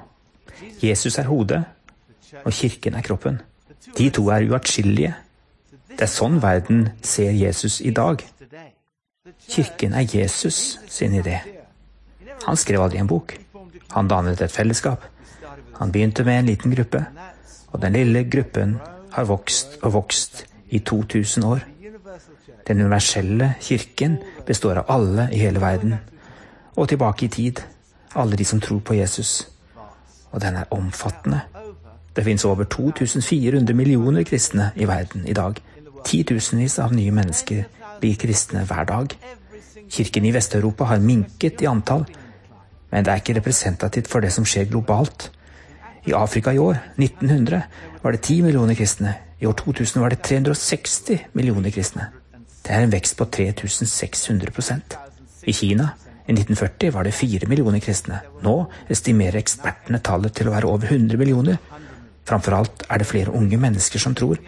Jesus 0.80 1.18
er 1.20 1.28
hodet, 1.28 1.64
og 2.46 2.54
kirken 2.54 2.96
er 2.96 3.04
kroppen. 3.04 3.42
De 3.98 4.10
to 4.10 4.30
er 4.30 4.48
uatskillelige. 4.48 5.16
Det 5.92 6.08
er 6.08 6.12
sånn 6.12 6.40
verden 6.44 6.88
ser 7.04 7.36
Jesus 7.36 7.82
i 7.82 7.92
dag. 7.92 8.24
Kirken 9.50 9.94
er 9.94 10.08
Jesus 10.08 10.80
sin 10.88 11.20
idé. 11.20 11.55
Han 12.44 12.58
skrev 12.58 12.82
aldri 12.82 13.00
en 13.00 13.08
bok. 13.08 13.38
Han 13.96 14.08
dannet 14.08 14.42
et 14.42 14.52
fellesskap. 14.52 15.04
Han 15.80 15.92
begynte 15.92 16.24
med 16.24 16.40
en 16.40 16.46
liten 16.46 16.76
gruppe, 16.76 17.06
og 17.72 17.82
den 17.82 17.94
lille 17.94 18.24
gruppen 18.32 18.78
har 19.12 19.28
vokst 19.28 19.80
og 19.82 19.94
vokst 19.94 20.46
i 20.70 20.80
2000 20.80 21.46
år. 21.46 21.64
Den 22.68 22.82
universelle 22.82 23.54
kirken 23.62 24.18
består 24.46 24.82
av 24.82 24.92
alle 24.92 25.30
i 25.32 25.40
hele 25.40 25.62
verden, 25.62 25.96
og 26.76 26.90
tilbake 26.90 27.26
i 27.26 27.30
tid, 27.30 27.62
alle 28.16 28.36
de 28.36 28.46
som 28.46 28.62
tror 28.62 28.80
på 28.80 28.94
Jesus. 28.94 29.48
Og 30.32 30.42
den 30.42 30.56
er 30.56 30.72
omfattende. 30.72 31.42
Det 32.16 32.24
finnes 32.24 32.46
over 32.46 32.64
2400 32.64 33.74
millioner 33.76 34.24
kristne 34.24 34.72
i 34.76 34.88
verden 34.88 35.28
i 35.28 35.34
dag. 35.34 35.60
Titusenvis 36.06 36.80
av 36.80 36.94
nye 36.96 37.12
mennesker 37.12 37.66
blir 38.00 38.16
kristne 38.16 38.64
hver 38.66 38.86
dag. 38.88 39.16
Kirken 39.92 40.26
i 40.26 40.32
Vest-Europa 40.32 40.88
har 40.90 41.04
minket 41.04 41.62
i 41.62 41.68
antall, 41.68 42.06
men 42.92 43.06
det 43.06 43.12
er 43.12 43.22
ikke 43.22 43.38
representativt 43.40 44.08
for 44.12 44.24
det 44.24 44.32
som 44.34 44.46
skjer 44.48 44.70
globalt. 44.70 45.30
I 46.06 46.14
Afrika 46.14 46.54
i 46.54 46.62
år, 46.62 46.78
1900, 46.98 47.62
var 48.04 48.12
det 48.12 48.22
10 48.22 48.42
millioner 48.46 48.78
kristne. 48.78 49.16
I 49.42 49.46
år 49.46 49.54
2000 49.54 50.02
var 50.02 50.10
det 50.14 50.22
360 50.22 51.20
millioner 51.34 51.74
kristne. 51.74 52.10
Det 52.66 52.74
er 52.74 52.86
en 52.86 52.92
vekst 52.92 53.18
på 53.18 53.26
3600% 53.26 54.96
I 55.46 55.54
Kina 55.54 55.90
i 56.26 56.34
1940 56.34 56.94
var 56.94 57.04
det 57.06 57.14
4 57.14 57.48
millioner 57.48 57.80
kristne. 57.80 58.20
Nå 58.42 58.56
estimerer 58.90 59.38
ekspertene 59.38 60.00
tallet 60.02 60.34
til 60.34 60.50
å 60.50 60.56
være 60.56 60.70
over 60.70 60.90
100 60.90 61.20
millioner. 61.22 61.60
Framfor 62.26 62.56
alt 62.58 62.86
er 62.90 63.02
det 63.02 63.10
flere 63.10 63.34
unge 63.38 63.60
mennesker 63.62 64.02
som 64.02 64.16
tror. 64.18 64.40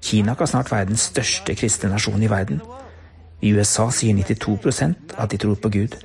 Kina 0.00 0.34
kan 0.34 0.48
snart 0.48 0.72
være 0.72 0.88
den 0.88 0.96
største 0.96 1.54
kristne 1.54 1.90
nasjonen 1.92 2.24
i 2.24 2.30
verden. 2.32 2.62
I 3.44 3.52
USA 3.52 3.90
sier 3.92 4.16
92% 4.16 5.12
at 5.18 5.30
de 5.30 5.36
tror 5.36 5.60
på 5.60 5.68
Gud. 5.68 5.98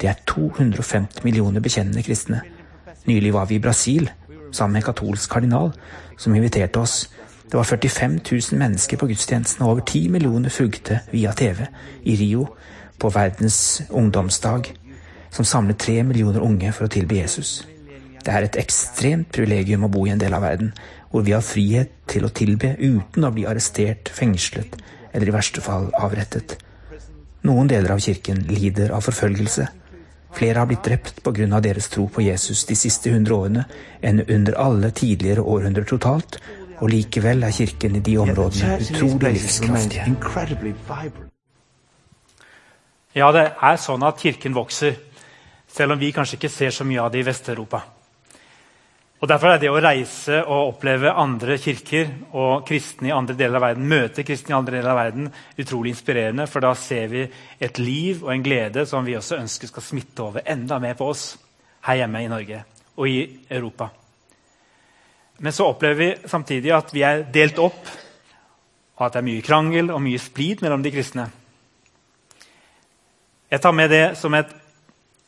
Det 0.00 0.08
er 0.10 0.22
250 0.28 1.24
millioner 1.24 1.60
bekjennende 1.64 2.02
kristne. 2.04 2.40
Nylig 3.06 3.32
var 3.34 3.46
vi 3.46 3.56
i 3.56 3.62
Brasil 3.62 4.10
sammen 4.52 4.76
med 4.76 4.82
en 4.82 4.88
katolsk 4.90 5.30
kardinal 5.30 5.72
som 6.18 6.34
inviterte 6.34 6.80
oss. 6.80 7.06
Det 7.46 7.54
var 7.54 7.64
45 7.64 8.18
000 8.30 8.58
mennesker 8.58 8.98
på 8.98 9.06
gudstjenesten, 9.06 9.62
og 9.64 9.70
over 9.70 9.80
10 9.80 10.08
millioner 10.08 10.50
fulgte 10.50 11.00
via 11.12 11.32
TV 11.32 11.66
i 12.04 12.16
Rio 12.16 12.48
på 12.98 13.08
verdens 13.08 13.82
ungdomsdag, 13.90 14.72
som 15.30 15.44
samlet 15.44 15.78
3 15.78 16.02
millioner 16.02 16.42
unge 16.42 16.72
for 16.72 16.86
å 16.86 16.92
tilbe 16.92 17.20
Jesus. 17.20 17.66
Det 18.24 18.34
er 18.34 18.48
et 18.48 18.58
ekstremt 18.58 19.30
privilegium 19.32 19.86
å 19.86 19.92
bo 19.92 20.06
i 20.06 20.10
en 20.10 20.20
del 20.20 20.34
av 20.34 20.42
verden 20.42 20.72
hvor 21.10 21.22
vi 21.22 21.32
har 21.36 21.44
frihet 21.46 21.92
til 22.10 22.26
å 22.26 22.32
tilbe 22.34 22.74
uten 22.80 23.24
å 23.24 23.30
bli 23.30 23.46
arrestert, 23.46 24.10
fengslet 24.10 24.74
eller 25.14 25.30
i 25.30 25.34
verste 25.36 25.62
fall 25.62 25.92
avrettet. 25.94 26.56
Noen 27.46 27.70
deler 27.70 27.94
av 27.94 28.02
kirken 28.02 28.42
lider 28.50 28.90
av 28.90 29.04
forfølgelse. 29.06 29.68
Flere 30.34 30.58
har 30.58 30.66
blitt 30.66 30.84
drept 30.84 31.22
pga. 31.22 31.60
deres 31.60 31.88
tro 31.88 32.06
på 32.08 32.20
Jesus 32.20 32.64
de 32.64 32.74
siste 32.76 33.10
hundre 33.10 33.34
årene 33.34 33.64
enn 34.02 34.24
under 34.28 34.54
alle 34.58 34.90
tidligere 34.90 35.40
århundrer 35.42 35.84
totalt, 35.84 36.40
og 36.80 36.90
likevel 36.90 37.42
er 37.42 37.50
kirken 37.50 37.96
i 37.96 38.00
de 38.00 38.18
områdene 38.18 38.78
utrolig 38.80 39.32
livskraftige. 39.32 40.16
Ja, 43.14 43.32
det 43.32 43.52
er 43.62 43.76
sånn 43.80 44.02
at 44.04 44.20
kirken 44.20 44.54
vokser, 44.54 44.96
selv 45.68 45.92
om 45.92 45.98
vi 45.98 46.12
kanskje 46.12 46.36
ikke 46.36 46.52
ser 46.52 46.70
så 46.70 46.84
mye 46.84 47.00
av 47.00 47.12
det 47.12 47.22
i 47.22 47.24
Vest-Europa. 47.24 47.95
Og 49.16 49.28
Derfor 49.30 49.54
er 49.54 49.60
det 49.60 49.70
å 49.72 49.78
reise 49.80 50.42
og 50.44 50.74
oppleve 50.74 51.14
andre 51.16 51.56
kirker 51.56 52.10
og 52.36 52.66
kristne 52.68 53.08
i 53.08 53.14
andre 53.16 53.36
deler 53.38 53.56
av 53.56 53.64
verden, 53.70 53.86
møte 53.88 54.24
kristne 54.28 54.52
i 54.52 54.56
andre 54.58 54.76
deler 54.76 54.92
av 54.92 54.98
verden, 54.98 55.30
utrolig 55.56 55.94
inspirerende. 55.94 56.44
For 56.52 56.60
da 56.60 56.74
ser 56.76 57.06
vi 57.08 57.22
et 57.24 57.80
liv 57.80 58.26
og 58.26 58.34
en 58.34 58.44
glede 58.44 58.84
som 58.88 59.06
vi 59.06 59.16
også 59.16 59.38
ønsker 59.38 59.70
skal 59.70 59.86
smitte 59.86 60.24
over 60.26 60.44
enda 60.44 60.76
mer 60.82 60.98
på 60.98 61.08
oss 61.08 61.30
her 61.88 62.02
hjemme 62.02 62.20
i 62.26 62.28
Norge 62.28 62.60
og 62.96 63.08
i 63.08 63.22
Europa. 63.56 63.88
Men 65.40 65.56
så 65.56 65.70
opplever 65.70 65.96
vi 66.02 66.28
samtidig 66.28 66.76
at 66.76 66.92
vi 66.92 67.04
er 67.04 67.24
delt 67.32 67.58
opp, 67.60 67.88
og 68.96 69.06
at 69.06 69.16
det 69.16 69.22
er 69.22 69.28
mye 69.30 69.44
krangel 69.44 69.90
og 69.96 70.04
mye 70.04 70.20
splid 70.20 70.60
mellom 70.64 70.84
de 70.84 70.92
kristne. 70.92 71.26
Jeg 73.48 73.64
tar 73.64 73.72
med 73.76 73.92
det 73.92 74.04
som 74.20 74.34
et, 74.36 74.52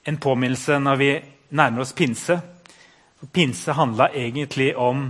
en 0.05 0.21
påminnelse 0.21 0.77
når 0.81 1.01
vi 1.01 1.11
nærmer 1.57 1.85
oss 1.85 1.97
pinse 1.97 2.37
Pinse 3.33 3.73
handla 3.73 4.09
egentlig 4.15 4.77
om 4.77 5.09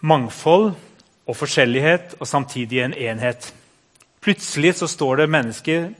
mangfold 0.00 0.72
og 1.28 1.36
forskjellighet, 1.36 2.16
og 2.20 2.26
samtidig 2.26 2.80
en 2.82 2.94
enhet. 2.94 3.52
Plutselig 4.22 4.78
så 4.80 4.88
står 4.88 5.22
det 5.22 5.32
mennesker 5.34 5.90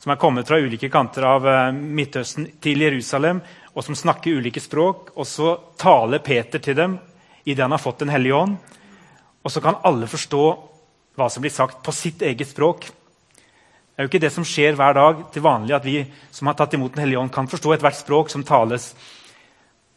som 0.00 0.12
er 0.12 0.20
kommet 0.20 0.48
fra 0.48 0.58
ulike 0.60 0.88
kanter 0.92 1.26
av 1.28 1.46
eh, 1.48 1.72
Midtøsten 1.72 2.46
til 2.62 2.84
Jerusalem, 2.84 3.42
og 3.74 3.84
som 3.84 3.96
snakker 3.96 4.40
ulike 4.40 4.60
språk. 4.60 5.12
Og 5.16 5.28
så 5.28 5.54
taler 5.80 6.24
Peter 6.24 6.62
til 6.62 6.76
dem 6.78 6.96
idet 7.44 7.64
han 7.64 7.74
har 7.74 7.82
fått 7.82 8.00
Den 8.04 8.12
hellige 8.12 8.36
ånd. 8.36 8.56
Og 9.44 9.52
så 9.52 9.60
kan 9.64 9.80
alle 9.84 10.08
forstå 10.08 10.44
hva 11.16 11.28
som 11.28 11.44
blir 11.44 11.52
sagt 11.52 11.82
på 11.84 11.92
sitt 11.92 12.22
eget 12.22 12.48
språk. 12.48 12.88
Det 12.88 13.96
er 13.98 14.06
jo 14.06 14.10
ikke 14.12 14.22
det 14.22 14.32
som 14.32 14.46
skjer 14.46 14.76
hver 14.78 14.96
dag 14.96 15.24
til 15.32 15.44
vanlig, 15.44 15.74
at 15.76 15.84
vi 15.84 16.04
som 16.32 16.48
har 16.48 16.56
tatt 16.56 16.76
imot 16.76 16.94
Den 16.94 17.04
hellige 17.04 17.20
ånd, 17.20 17.32
kan 17.32 17.48
forstå 17.48 17.74
ethvert 17.74 17.98
språk 17.98 18.32
som 18.32 18.44
tales. 18.44 18.94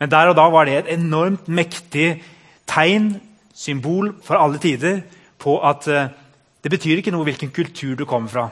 Men 0.03 0.11
der 0.11 0.33
og 0.33 0.35
da 0.35 0.49
var 0.51 0.67
det 0.67 0.73
et 0.81 0.89
enormt 0.97 1.45
mektig 1.47 2.17
tegn, 2.67 3.05
symbol, 3.55 4.09
for 4.19 4.35
alle 4.35 4.59
tider 4.59 4.97
på 5.39 5.53
at 5.63 5.85
uh, 5.87 6.09
det 6.59 6.71
betyr 6.73 6.99
ikke 6.99 7.13
noe 7.15 7.23
hvilken 7.23 7.53
kultur 7.55 7.93
du 7.95 8.03
kommer 8.03 8.27
fra. 8.27 8.43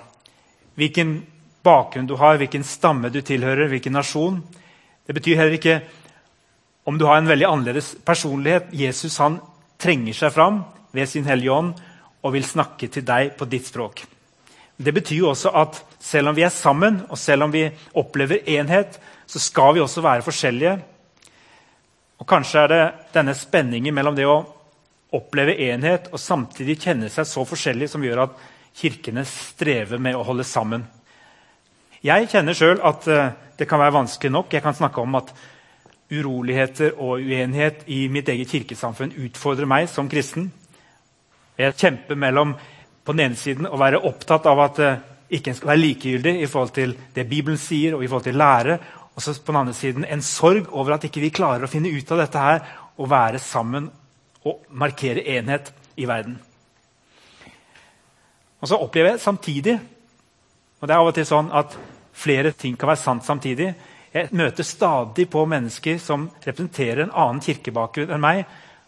Hvilken 0.80 1.18
bakgrunn 1.60 2.08
du 2.08 2.14
har, 2.16 2.38
hvilken 2.40 2.64
stamme 2.64 3.12
du 3.12 3.20
tilhører, 3.20 3.68
hvilken 3.68 3.98
nasjon. 4.00 4.38
Det 5.04 5.16
betyr 5.18 5.42
heller 5.42 5.58
ikke 5.58 5.82
om 6.88 6.96
du 6.96 7.04
har 7.10 7.20
en 7.20 7.28
veldig 7.28 7.50
annerledes 7.50 7.98
personlighet. 8.08 8.70
Jesus 8.72 9.20
han 9.20 9.42
trenger 9.76 10.16
seg 10.16 10.32
fram 10.32 10.62
ved 10.96 11.12
sin 11.12 11.28
Hellige 11.28 11.52
Ånd 11.52 11.74
og 12.24 12.36
vil 12.38 12.48
snakke 12.48 12.88
til 12.88 13.04
deg 13.04 13.34
på 13.36 13.50
ditt 13.52 13.68
språk. 13.68 14.06
Det 14.80 14.96
betyr 14.96 15.28
også 15.34 15.52
at 15.66 15.84
selv 16.00 16.32
om 16.32 16.40
vi 16.40 16.48
er 16.48 16.56
sammen, 16.56 17.04
og 17.12 17.20
selv 17.20 17.44
om 17.44 17.52
vi 17.52 17.68
opplever 17.92 18.48
enhet, 18.56 18.96
så 19.28 19.44
skal 19.44 19.76
vi 19.76 19.84
også 19.84 20.00
være 20.08 20.24
forskjellige. 20.24 20.78
Og 22.22 22.28
Kanskje 22.30 22.62
er 22.62 22.70
det 22.70 22.82
denne 23.16 23.34
spenningen 23.34 23.96
mellom 23.98 24.14
det 24.18 24.28
å 24.30 24.44
oppleve 25.18 25.58
enhet 25.66 26.12
og 26.14 26.22
samtidig 26.22 26.78
kjenne 26.84 27.10
seg 27.10 27.26
så 27.28 27.44
forskjellig, 27.48 27.90
som 27.90 28.04
gjør 28.06 28.28
at 28.28 28.36
kirkene 28.78 29.24
strever 29.28 30.00
med 30.00 30.16
å 30.16 30.26
holde 30.28 30.46
sammen. 30.48 30.86
Jeg 32.06 32.30
kjenner 32.32 32.58
sjøl 32.58 32.80
at 32.86 33.08
uh, 33.10 33.34
det 33.58 33.68
kan 33.70 33.82
være 33.82 33.98
vanskelig 33.98 34.32
nok. 34.34 34.54
Jeg 34.54 34.64
kan 34.64 34.78
snakke 34.78 35.02
om 35.02 35.18
at 35.20 35.34
uroligheter 36.12 36.96
og 37.00 37.24
uenighet 37.24 37.84
i 37.92 38.06
mitt 38.12 38.30
eget 38.30 38.54
kirkesamfunn 38.54 39.14
utfordrer 39.26 39.70
meg 39.70 39.90
som 39.90 40.10
kristen. 40.12 40.50
Jeg 41.58 41.78
kjemper 41.78 42.20
mellom 42.20 42.56
på 43.06 43.16
den 43.16 43.28
ene 43.28 43.40
siden 43.40 43.70
å 43.70 43.80
være 43.82 44.02
opptatt 44.08 44.46
av 44.50 44.62
at 44.70 44.82
uh, 44.86 44.98
ikke 45.32 45.52
en 45.52 45.58
skal 45.58 45.74
være 45.74 45.86
likegyldig 45.88 46.38
i 46.44 46.50
forhold 46.50 46.74
til 46.76 46.96
det 47.16 47.26
Bibelen 47.30 47.60
sier, 47.60 47.96
og 47.96 48.06
i 48.06 48.10
forhold 48.12 48.30
til 48.30 48.38
lære. 48.38 48.80
Og 49.16 49.24
så 49.24 49.34
på 49.36 49.52
den 49.52 49.62
andre 49.62 49.76
siden 49.76 50.06
en 50.08 50.24
sorg 50.24 50.70
over 50.72 50.96
at 50.96 51.08
ikke 51.08 51.24
vi 51.24 51.34
klarer 51.36 51.68
å 51.68 51.72
finne 51.72 51.92
ut 51.92 52.12
av 52.12 52.24
dette 52.24 52.46
her 52.46 52.62
og 52.98 53.10
være 53.12 53.42
sammen 53.44 53.90
og 54.48 54.64
markere 54.70 55.24
enhet 55.36 55.74
i 56.00 56.08
verden. 56.10 56.40
Og 58.62 58.70
så 58.70 58.78
opplever 58.78 59.16
jeg 59.16 59.24
samtidig 59.24 59.80
og 60.82 60.90
det 60.90 60.96
er 60.96 61.00
av 61.00 61.12
og 61.12 61.14
til 61.14 61.28
sånn 61.30 61.52
at 61.54 61.76
flere 62.18 62.52
ting 62.58 62.74
kan 62.80 62.90
være 62.90 63.04
sant 63.04 63.26
samtidig. 63.26 63.70
Jeg 64.12 64.34
møter 64.36 64.66
stadig 64.66 65.28
på 65.32 65.44
mennesker 65.48 66.00
som 66.02 66.26
representerer 66.42 67.06
en 67.06 67.14
annen 67.14 67.42
kirkebakgrunn 67.46 68.10
enn 68.16 68.24
meg, 68.24 68.42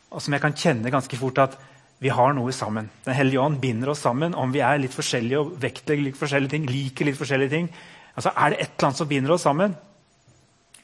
og 0.09 0.21
som 0.21 0.33
jeg 0.33 0.41
kan 0.41 0.57
kjenne 0.57 0.91
ganske 0.93 1.19
fort 1.21 1.41
at 1.45 1.59
vi 2.03 2.11
har 2.11 2.33
noe 2.35 2.51
sammen. 2.51 2.89
Den 3.05 3.15
hellige 3.15 3.45
ånd 3.45 3.61
binder 3.61 3.93
oss 3.93 4.01
sammen 4.03 4.33
om 4.35 4.51
vi 4.51 4.63
er 4.65 4.81
litt 4.81 4.95
forskjellige 4.95 5.39
og 5.39 5.53
vektlegger 5.61 6.09
litt 6.09 6.19
forskjellige 6.19 6.55
ting. 6.55 6.65
liker 6.67 7.07
litt 7.07 7.19
forskjellige 7.19 7.53
ting. 7.53 7.69
Altså, 8.15 8.33
Er 8.35 8.49
det 8.49 8.59
et 8.59 8.71
eller 8.73 8.87
annet 8.87 8.97
som 8.97 9.07
binder 9.07 9.31
oss 9.31 9.45
sammen? 9.45 9.77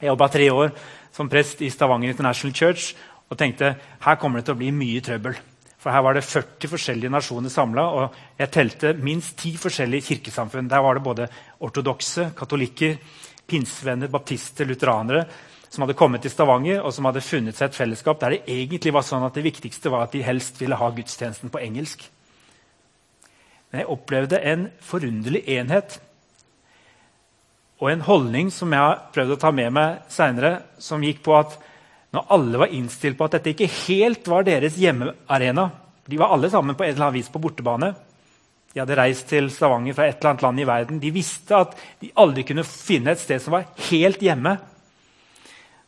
Jeg 0.00 0.08
jobba 0.08 0.30
tre 0.32 0.46
år 0.48 0.70
som 1.12 1.28
prest 1.28 1.60
i 1.60 1.68
Stavanger 1.68 2.14
International 2.14 2.54
Church 2.56 2.94
og 3.28 3.38
tenkte 3.38 3.74
her 4.00 4.18
kommer 4.20 4.40
det 4.40 4.48
til 4.48 4.56
å 4.56 4.60
bli 4.60 4.70
mye 4.72 5.02
trøbbel. 5.04 5.36
For 5.80 5.92
Her 5.92 6.04
var 6.04 6.16
det 6.16 6.26
40 6.26 6.68
forskjellige 6.68 7.12
nasjoner 7.12 7.52
samla, 7.52 7.84
og 7.88 8.16
jeg 8.40 8.52
telte 8.52 8.92
minst 9.00 9.36
ti 9.40 9.54
forskjellige 9.56 10.10
kirkesamfunn. 10.10 10.68
Der 10.68 10.82
var 10.84 10.96
det 10.96 11.04
både 11.04 11.28
ortodokse, 11.64 12.30
katolikker, 12.36 12.98
pinsevenner, 13.48 14.10
baptister, 14.12 14.68
lutheranere 14.68 15.24
som 15.70 15.84
hadde 15.84 15.96
kommet 15.96 16.24
til 16.24 16.32
Stavanger 16.32 16.82
og 16.82 16.92
som 16.94 17.06
hadde 17.06 17.22
funnet 17.22 17.56
seg 17.56 17.70
et 17.70 17.78
fellesskap 17.78 18.18
der 18.20 18.34
det 18.34 18.42
egentlig 18.50 18.92
var 18.96 19.06
sånn 19.06 19.24
at 19.26 19.36
det 19.38 19.46
viktigste 19.46 19.92
var 19.92 20.08
at 20.08 20.16
de 20.16 20.24
helst 20.26 20.58
ville 20.60 20.76
ha 20.76 20.90
gudstjenesten 20.96 21.52
på 21.52 21.62
engelsk. 21.62 22.02
Men 23.70 23.84
jeg 23.84 23.92
opplevde 23.94 24.40
en 24.50 24.66
forunderlig 24.82 25.44
enhet 25.54 26.00
og 27.80 27.88
en 27.88 28.04
holdning 28.04 28.50
som 28.52 28.72
jeg 28.74 28.84
har 28.84 28.98
prøvd 29.14 29.34
å 29.34 29.40
ta 29.40 29.50
med 29.56 29.72
meg 29.72 30.02
seinere, 30.12 30.52
som 30.78 31.02
gikk 31.04 31.22
på 31.24 31.34
at 31.38 31.56
når 32.12 32.32
alle 32.34 32.60
var 32.60 32.74
innstilt 32.74 33.16
på 33.16 33.26
at 33.26 33.38
dette 33.38 33.54
ikke 33.54 33.70
helt 33.86 34.28
var 34.28 34.44
deres 34.44 34.76
hjemmearena 34.80 35.70
De 36.10 36.18
var 36.18 36.32
alle 36.34 36.50
sammen 36.50 36.74
på 36.74 36.82
et 36.82 36.90
eller 36.90 37.06
annet 37.06 37.20
vis 37.20 37.28
på 37.30 37.38
bortebane. 37.38 37.92
De 38.74 38.80
hadde 38.80 38.96
reist 38.98 39.28
til 39.30 39.46
Stavanger 39.54 39.94
fra 39.94 40.08
et 40.08 40.16
eller 40.18 40.32
annet 40.32 40.42
land 40.42 40.60
i 40.60 40.66
verden. 40.66 40.98
De 40.98 41.12
visste 41.14 41.54
at 41.54 41.76
de 42.02 42.10
aldri 42.18 42.42
kunne 42.48 42.64
finne 42.66 43.12
et 43.14 43.22
sted 43.22 43.38
som 43.38 43.54
var 43.54 43.68
helt 43.90 44.18
hjemme. 44.22 44.56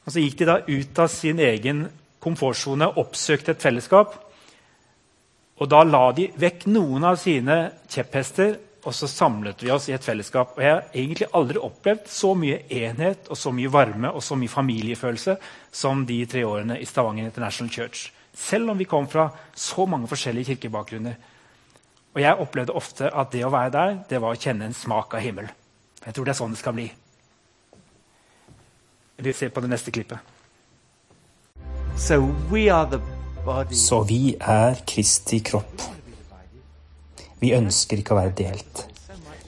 Og 0.06 0.14
Så 0.14 0.22
gikk 0.22 0.38
de 0.38 0.46
da 0.46 0.60
ut 0.62 1.00
av 1.02 1.10
sin 1.10 1.42
egen 1.42 1.88
komfortsone 2.22 2.86
oppsøkte 3.02 3.56
et 3.56 3.64
fellesskap. 3.66 4.14
Og 5.58 5.70
da 5.70 5.82
la 5.82 6.04
de 6.14 6.28
vekk 6.38 6.68
noen 6.70 7.06
av 7.10 7.18
sine 7.18 7.58
kjepphester, 7.90 8.56
og 8.82 8.94
så 8.94 9.06
samlet 9.06 9.62
vi 9.62 9.70
oss 9.70 9.86
i 9.88 9.94
et 9.94 10.04
fellesskap. 10.04 10.56
Og 10.56 10.62
Jeg 10.62 10.72
har 10.72 10.88
egentlig 10.90 11.28
aldri 11.38 11.60
opplevd 11.62 12.08
så 12.10 12.32
mye 12.34 12.64
enhet 12.66 13.28
og 13.30 13.38
så 13.38 13.52
mye 13.54 13.70
varme 13.70 14.10
og 14.10 14.22
så 14.26 14.34
mye 14.38 14.50
familiefølelse 14.50 15.36
som 15.70 16.02
de 16.06 16.18
tre 16.26 16.42
årene 16.46 16.80
i 16.80 16.88
Stavanger 16.88 17.28
International 17.30 17.70
Church. 17.70 18.10
Selv 18.34 18.72
om 18.72 18.78
vi 18.78 18.88
kom 18.90 19.06
fra 19.08 19.28
så 19.54 19.86
mange 19.86 20.10
forskjellige 20.10 20.54
kirkebakgrunner. 20.54 21.14
Og 22.14 22.20
jeg 22.20 22.42
opplevde 22.42 22.74
ofte 22.76 23.08
at 23.08 23.30
det 23.32 23.44
å 23.46 23.52
være 23.52 23.72
der, 23.76 23.96
det 24.10 24.20
var 24.20 24.34
å 24.34 24.40
kjenne 24.40 24.66
en 24.66 24.76
smak 24.76 25.14
av 25.14 25.22
himmel. 25.22 25.48
Jeg 26.02 26.14
tror 26.14 26.26
det 26.26 26.34
er 26.34 26.40
sånn 26.40 26.56
det 26.56 26.60
skal 26.60 26.76
bli. 26.76 26.90
Vi 29.22 29.32
ser 29.32 29.54
på 29.54 29.62
det 29.62 29.70
neste 29.70 29.94
klippet. 29.94 30.18
So 31.96 32.18
we 32.50 32.66
are 32.72 32.88
the 32.90 32.98
body. 33.44 33.78
Så 33.78 34.02
vi 34.08 34.34
er 34.40 34.80
Kristi 34.88 35.38
kropp. 35.38 35.91
Vi 37.42 37.50
ønsker 37.56 37.98
ikke 37.98 38.14
å 38.14 38.20
være 38.20 38.36
delt. 38.38 38.86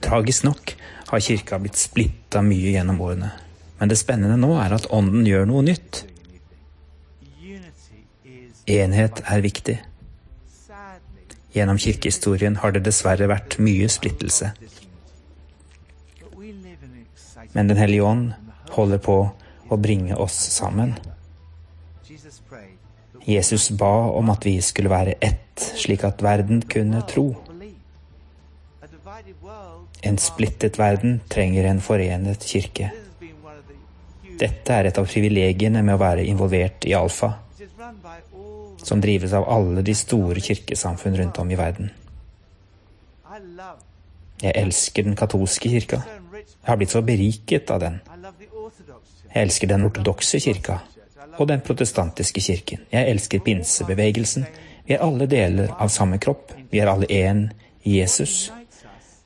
Tragisk 0.03 0.45
nok 0.49 0.75
har 1.13 1.23
kirka 1.23 1.61
blitt 1.63 1.79
splitta 1.79 2.43
mye 2.43 2.75
gjennom 2.75 3.01
årene. 3.05 3.31
Men 3.79 3.91
det 3.91 4.01
spennende 4.01 4.37
nå 4.41 4.51
er 4.59 4.75
at 4.75 4.89
Ånden 4.95 5.27
gjør 5.29 5.47
noe 5.51 5.63
nytt. 5.67 6.03
Enhet 8.67 9.21
er 9.29 9.45
viktig. 9.45 9.77
Gjennom 11.55 11.79
kirkehistorien 11.79 12.57
har 12.63 12.75
det 12.75 12.83
dessverre 12.87 13.29
vært 13.31 13.59
mye 13.63 13.87
splittelse. 13.93 14.51
Men 17.55 17.69
Den 17.69 17.79
hellige 17.79 18.03
ånd 18.03 18.33
holder 18.75 18.99
på 18.99 19.19
å 19.71 19.77
bringe 19.79 20.17
oss 20.19 20.35
sammen. 20.57 20.97
Jesus 23.25 23.71
ba 23.71 24.11
om 24.19 24.33
at 24.35 24.45
vi 24.45 24.59
skulle 24.61 24.91
være 24.91 25.15
ett, 25.23 25.63
slik 25.79 26.03
at 26.05 26.25
verden 26.25 26.65
kunne 26.69 27.05
tro. 27.09 27.31
En 30.05 30.19
splittet 30.21 30.77
verden 30.79 31.21
trenger 31.33 31.65
en 31.65 31.81
forenet 31.81 32.45
kirke. 32.45 32.91
Dette 34.39 34.75
er 34.75 34.91
et 34.91 34.99
av 35.01 35.07
privilegiene 35.09 35.81
med 35.83 35.97
å 35.97 36.03
være 36.03 36.27
involvert 36.29 36.85
i 36.85 36.95
Alfa, 36.99 37.31
som 38.85 39.01
drives 39.01 39.33
av 39.33 39.47
alle 39.49 39.85
de 39.87 39.95
store 39.97 40.43
kirkesamfunn 40.45 41.17
rundt 41.21 41.39
om 41.41 41.53
i 41.53 41.59
verden. 41.59 41.93
Jeg 44.43 44.53
elsker 44.61 45.07
den 45.07 45.17
katolske 45.17 45.71
kirka. 45.73 46.03
Jeg 46.05 46.69
har 46.69 46.77
blitt 46.77 46.93
så 46.93 47.01
beriket 47.03 47.71
av 47.71 47.81
den. 47.81 48.01
Jeg 49.31 49.47
elsker 49.47 49.71
den 49.71 49.87
ortodokse 49.87 50.41
kirka 50.43 50.83
og 51.39 51.49
den 51.49 51.63
protestantiske 51.65 52.43
kirken. 52.45 52.85
Jeg 52.93 53.11
elsker 53.11 53.43
pinsebevegelsen. 53.47 54.45
Vi 54.87 54.95
er 54.95 55.03
alle 55.03 55.27
deler 55.31 55.73
av 55.81 55.89
samme 55.89 56.21
kropp. 56.21 56.53
Vi 56.71 56.83
er 56.83 56.91
alle 56.93 57.09
én 57.09 57.47
Jesus. 57.85 58.53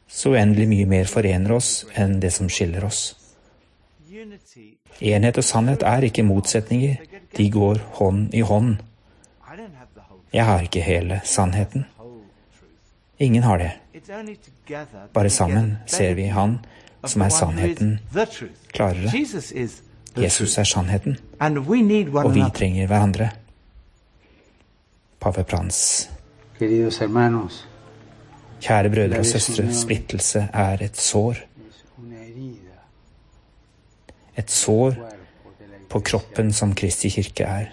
Så 0.08 0.32
uendelig 0.32 0.68
mye 0.68 0.86
mer 0.88 1.04
forener 1.04 1.52
oss 1.52 1.84
enn 1.94 2.18
det 2.20 2.32
som 2.32 2.48
skiller 2.48 2.84
oss. 2.84 3.14
Enhet 4.98 5.38
og 5.38 5.44
sannhet 5.44 5.84
er 5.86 6.08
ikke 6.08 6.24
motsetninger. 6.26 6.96
De 7.36 7.50
går 7.50 7.82
hånd 8.00 8.34
i 8.34 8.40
hånd. 8.40 8.78
Jeg 10.32 10.44
har 10.44 10.64
ikke 10.64 10.82
hele 10.82 11.20
sannheten. 11.24 11.84
Ingen 13.18 13.42
har 13.42 13.58
det. 13.58 13.72
Bare 15.12 15.30
sammen 15.30 15.76
ser 15.86 16.14
vi 16.14 16.26
Han 16.26 16.58
som 17.04 17.22
er 17.22 17.28
sannheten, 17.28 17.98
klarer 18.72 19.06
det. 19.06 19.12
Jesus 20.22 20.58
er 20.58 20.64
sannheten, 20.64 21.16
og 21.40 22.34
vi 22.34 22.44
trenger 22.54 22.86
hverandre. 22.86 23.30
Pave 25.20 25.44
Prans. 25.44 26.10
Queridos 26.58 26.98
hermanos, 26.98 27.67
Kjære 28.58 28.90
brødre 28.90 29.20
og 29.22 29.26
søstre, 29.26 29.68
splittelse 29.74 30.48
er 30.52 30.82
et 30.82 30.96
sår. 30.98 31.38
Et 34.38 34.50
sår 34.50 34.98
på 35.90 36.00
kroppen 36.04 36.52
som 36.52 36.74
Kristi 36.74 37.10
kirke 37.10 37.46
er. 37.46 37.72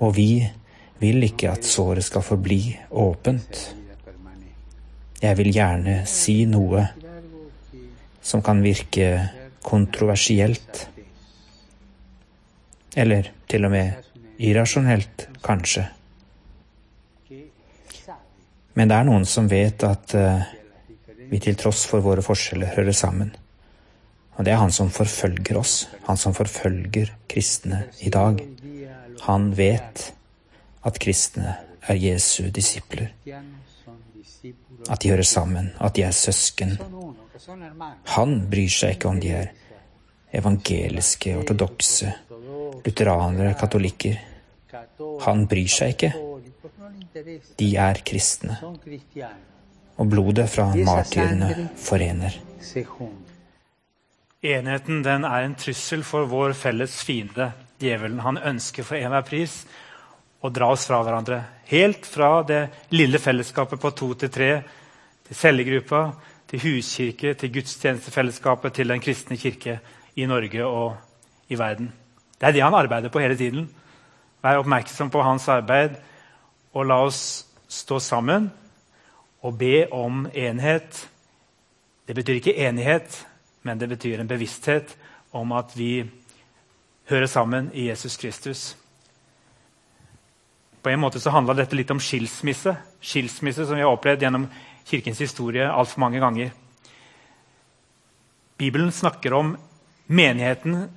Og 0.00 0.16
vi 0.16 0.46
vil 1.00 1.22
ikke 1.26 1.50
at 1.50 1.64
såret 1.64 2.04
skal 2.04 2.24
forbli 2.24 2.62
åpent. 2.90 3.76
Jeg 5.20 5.36
vil 5.36 5.52
gjerne 5.52 6.00
si 6.08 6.44
noe 6.48 6.86
som 8.22 8.42
kan 8.44 8.62
virke 8.64 9.12
kontroversielt, 9.64 10.86
eller 12.96 13.28
til 13.48 13.64
og 13.68 13.72
med 13.74 14.38
irrasjonelt, 14.40 15.28
kanskje. 15.44 15.84
Men 18.80 18.88
det 18.88 18.96
er 18.96 19.04
noen 19.04 19.26
som 19.28 19.44
vet 19.44 19.82
at 19.84 20.14
eh, 20.16 20.44
vi 21.28 21.36
til 21.44 21.56
tross 21.60 21.82
for 21.84 22.00
våre 22.00 22.22
forskjeller 22.24 22.70
hører 22.78 22.94
sammen. 22.96 23.34
Og 24.38 24.46
det 24.46 24.54
er 24.54 24.62
han 24.62 24.72
som 24.72 24.88
forfølger 24.88 25.58
oss, 25.60 25.82
han 26.06 26.16
som 26.16 26.32
forfølger 26.32 27.10
kristne 27.28 27.82
i 28.00 28.08
dag. 28.08 28.40
Han 29.26 29.50
vet 29.58 30.06
at 30.88 31.00
kristne 31.04 31.58
er 31.92 32.00
Jesu 32.00 32.48
disipler, 32.48 33.10
at 34.88 35.04
de 35.04 35.12
hører 35.12 35.28
sammen, 35.28 35.74
at 35.76 36.00
de 36.00 36.06
er 36.08 36.16
søsken. 36.16 36.72
Han 38.16 38.34
bryr 38.48 38.72
seg 38.78 38.96
ikke 38.96 39.12
om 39.12 39.20
de 39.20 39.36
er 39.42 39.52
evangeliske, 40.40 41.36
ortodokse, 41.36 42.14
lutheranere, 42.80 43.52
katolikker. 43.60 44.16
Han 45.28 45.44
bryr 45.52 45.68
seg 45.68 45.98
ikke. 45.98 46.14
De 47.58 47.68
er 47.74 47.98
kristne, 48.06 48.54
og 49.98 50.10
blodet 50.12 50.46
fra 50.50 50.68
martyrene 50.78 51.70
forener. 51.80 52.36
Enheten 54.40 55.02
den 55.04 55.26
er 55.26 55.44
en 55.44 55.56
trussel 55.58 56.04
for 56.06 56.28
vår 56.30 56.54
felles 56.56 56.94
fiende, 57.04 57.50
djevelen. 57.82 58.22
Han 58.22 58.38
ønsker 58.52 58.86
for 58.86 58.96
enhver 58.96 59.26
pris 59.26 59.64
å 60.40 60.52
dra 60.54 60.70
oss 60.72 60.86
fra 60.88 61.00
hverandre. 61.04 61.40
Helt 61.68 62.06
fra 62.06 62.30
det 62.46 62.60
lille 62.94 63.18
fellesskapet 63.20 63.80
på 63.82 63.90
to 63.96 64.12
til 64.22 64.32
tre, 64.32 64.50
til 65.26 65.36
cellegruppa, 65.36 66.04
til 66.50 66.62
huskirke, 66.62 67.34
til 67.34 67.52
gudstjenestefellesskapet, 67.58 68.74
til 68.78 68.94
den 68.94 69.02
kristne 69.02 69.38
kirke 69.40 69.80
i 70.14 70.28
Norge 70.30 70.62
og 70.66 71.50
i 71.50 71.58
verden. 71.58 71.90
Det 72.38 72.48
er 72.48 72.56
det 72.56 72.64
han 72.64 72.78
arbeider 72.78 73.12
på 73.12 73.20
hele 73.20 73.36
tiden. 73.36 73.66
Vær 74.40 74.62
oppmerksom 74.62 75.10
på 75.12 75.26
hans 75.26 75.48
arbeid, 75.52 75.98
og 76.72 76.86
la 76.86 77.00
oss 77.06 77.22
stå 77.70 77.98
sammen 78.02 78.50
og 79.42 79.56
be 79.58 79.86
om 79.92 80.26
enhet. 80.34 81.08
Det 82.06 82.14
betyr 82.14 82.40
ikke 82.40 82.58
enighet, 82.66 83.26
men 83.62 83.78
det 83.78 83.88
betyr 83.88 84.20
en 84.20 84.28
bevissthet 84.28 84.96
om 85.32 85.52
at 85.52 85.72
vi 85.78 86.04
hører 87.10 87.26
sammen 87.26 87.70
i 87.74 87.88
Jesus 87.88 88.16
Kristus. 88.16 88.76
På 90.82 90.90
en 90.90 91.00
måte 91.00 91.20
så 91.20 91.32
handla 91.34 91.54
dette 91.54 91.76
litt 91.76 91.90
om 91.92 92.00
skilsmisse. 92.00 92.72
Skilsmisse 93.00 93.66
som 93.66 93.76
vi 93.76 93.84
har 93.84 93.92
opplevd 93.92 94.24
gjennom 94.24 94.46
kirkens 94.88 95.20
historie 95.20 95.66
altfor 95.68 96.00
mange 96.00 96.22
ganger. 96.22 96.54
Bibelen 98.56 98.92
snakker 98.92 99.34
om 99.36 99.56
menigheten 100.06 100.88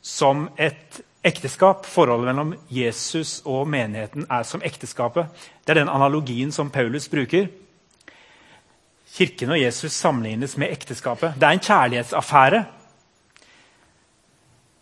som 0.00 0.48
et 0.56 1.00
ekteskap. 1.28 1.86
Forholdet 1.86 2.30
mellom 2.30 2.54
Jesus 2.72 3.38
og 3.46 3.68
menigheten 3.70 4.26
er 4.30 4.46
som 4.48 4.64
ekteskapet. 4.64 5.28
Det 5.64 5.74
er 5.74 5.82
den 5.82 5.92
analogien 5.92 6.52
som 6.54 6.70
Paulus 6.72 7.08
bruker. 7.12 7.48
Kirken 9.14 9.54
og 9.54 9.60
Jesus 9.60 9.92
sammenlignes 9.92 10.56
med 10.56 10.72
ekteskapet. 10.72 11.36
Det 11.36 11.46
er 11.46 11.56
en 11.56 11.64
kjærlighetsaffære. 11.64 12.64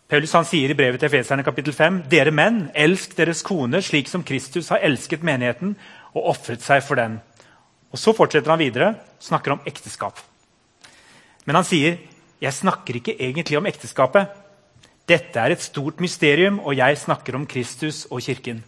Paulus 0.07 0.35
sier 0.47 0.71
i 0.71 0.77
brevet 0.77 1.01
til 1.01 1.09
Efeserne 1.09 1.43
kapittel 1.43 1.73
5.: 1.75 2.03
Dere 2.11 2.31
menn, 2.31 2.69
elsk 2.75 3.17
deres 3.17 3.43
koner 3.43 3.83
slik 3.83 4.07
som 4.07 4.23
Kristus 4.23 4.69
har 4.71 4.83
elsket 4.83 5.23
menigheten 5.23 5.75
og 6.13 6.29
ofret 6.31 6.63
seg 6.63 6.83
for 6.83 6.95
den. 6.95 7.19
Og 7.91 7.99
Så 7.99 8.13
fortsetter 8.15 8.51
han 8.51 8.59
videre, 8.59 8.95
snakker 9.19 9.51
om 9.51 9.63
ekteskap. 9.65 10.19
Men 11.45 11.55
han 11.55 11.63
sier, 11.63 11.97
'Jeg 12.41 12.53
snakker 12.53 12.95
ikke 12.95 13.15
egentlig 13.19 13.57
om 13.57 13.65
ekteskapet.' 13.65 14.46
'Dette 15.07 15.39
er 15.39 15.51
et 15.51 15.61
stort 15.61 16.01
mysterium, 16.03 16.59
og 16.59 16.75
jeg 16.75 16.97
snakker 16.97 17.35
om 17.35 17.47
Kristus 17.47 18.05
og 18.11 18.21
Kirken.' 18.21 18.63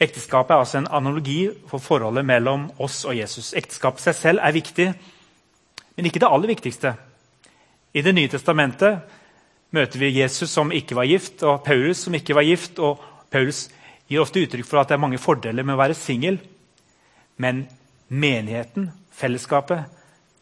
Ekteskapet 0.00 0.54
er 0.54 0.58
altså 0.58 0.78
en 0.78 0.90
analogi 0.90 1.48
for 1.66 1.78
forholdet 1.78 2.24
mellom 2.24 2.68
oss 2.78 3.04
og 3.04 3.16
Jesus. 3.18 3.50
Ekteskapet 3.54 4.00
seg 4.00 4.14
selv 4.14 4.42
er 4.42 4.54
viktig, 4.54 4.92
men 5.96 6.06
ikke 6.06 6.20
det 6.22 6.30
aller 6.30 6.46
viktigste. 6.46 6.94
I 7.94 8.02
Det 8.02 8.14
nye 8.14 8.28
testamentet 8.28 9.00
møter 9.70 9.98
vi 9.98 10.20
Jesus 10.20 10.50
som 10.50 10.70
ikke 10.72 10.94
var 10.94 11.04
gift, 11.04 11.42
og 11.42 11.64
Paulus 11.64 12.04
som 12.04 12.14
ikke 12.14 12.34
var 12.34 12.42
gift. 12.42 12.78
og 12.78 13.02
Paulus 13.30 13.68
gir 14.08 14.20
ofte 14.20 14.40
uttrykk 14.40 14.66
for 14.66 14.80
at 14.80 14.88
det 14.88 14.94
er 14.94 15.04
mange 15.04 15.18
fordeler 15.18 15.62
med 15.62 15.74
å 15.74 15.82
være 15.82 15.94
singel. 15.94 16.38
Men 17.36 17.66
menigheten, 18.08 18.90
fellesskapet, 19.12 19.84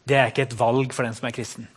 det 0.07 0.17
er 0.17 0.27
ikke 0.27 0.41
et 0.41 0.59
valg 0.59 0.93
for 0.93 1.03
den 1.03 1.13
som 1.13 1.27
er 1.27 1.35
kristen. 1.35 1.67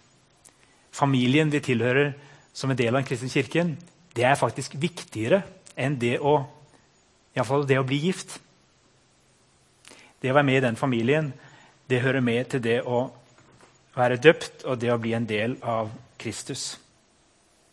Familien 0.93 1.51
vi 1.53 1.61
tilhører 1.65 2.13
som 2.53 2.71
en 2.71 2.79
del 2.79 2.95
av 2.95 3.01
den 3.01 3.09
kristne 3.09 3.31
kirken, 3.31 3.77
det 4.17 4.25
er 4.27 4.39
faktisk 4.39 4.75
viktigere 4.81 5.43
enn 5.79 5.99
det 6.01 6.19
å, 6.19 6.41
det 7.35 7.79
å 7.79 7.87
bli 7.87 8.01
gift. 8.09 8.41
Det 10.21 10.33
å 10.33 10.37
være 10.37 10.49
med 10.49 10.59
i 10.59 10.67
den 10.67 10.77
familien 10.77 11.33
det 11.91 12.03
hører 12.05 12.23
med 12.23 12.51
til 12.53 12.63
det 12.63 12.81
å 12.87 13.09
være 13.97 14.21
døpt 14.23 14.65
og 14.69 14.79
det 14.79 14.93
å 14.93 14.99
bli 15.01 15.15
en 15.17 15.27
del 15.27 15.57
av 15.63 15.91
Kristus. 16.21 16.79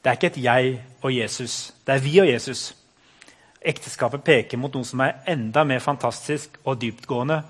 Det 0.02 0.10
er 0.10 0.18
ikke 0.18 0.32
et 0.32 0.44
jeg 0.44 0.76
og 1.02 1.12
Jesus, 1.14 1.74
det 1.86 1.98
er 1.98 2.04
vi 2.06 2.14
og 2.22 2.30
Jesus. 2.30 2.72
Ekteskapet 3.62 4.24
peker 4.24 4.62
mot 4.62 4.74
noe 4.74 4.88
som 4.88 5.02
er 5.04 5.20
enda 5.28 5.66
mer 5.68 5.82
fantastisk 5.84 6.56
og 6.64 6.80
dyptgående 6.82 7.42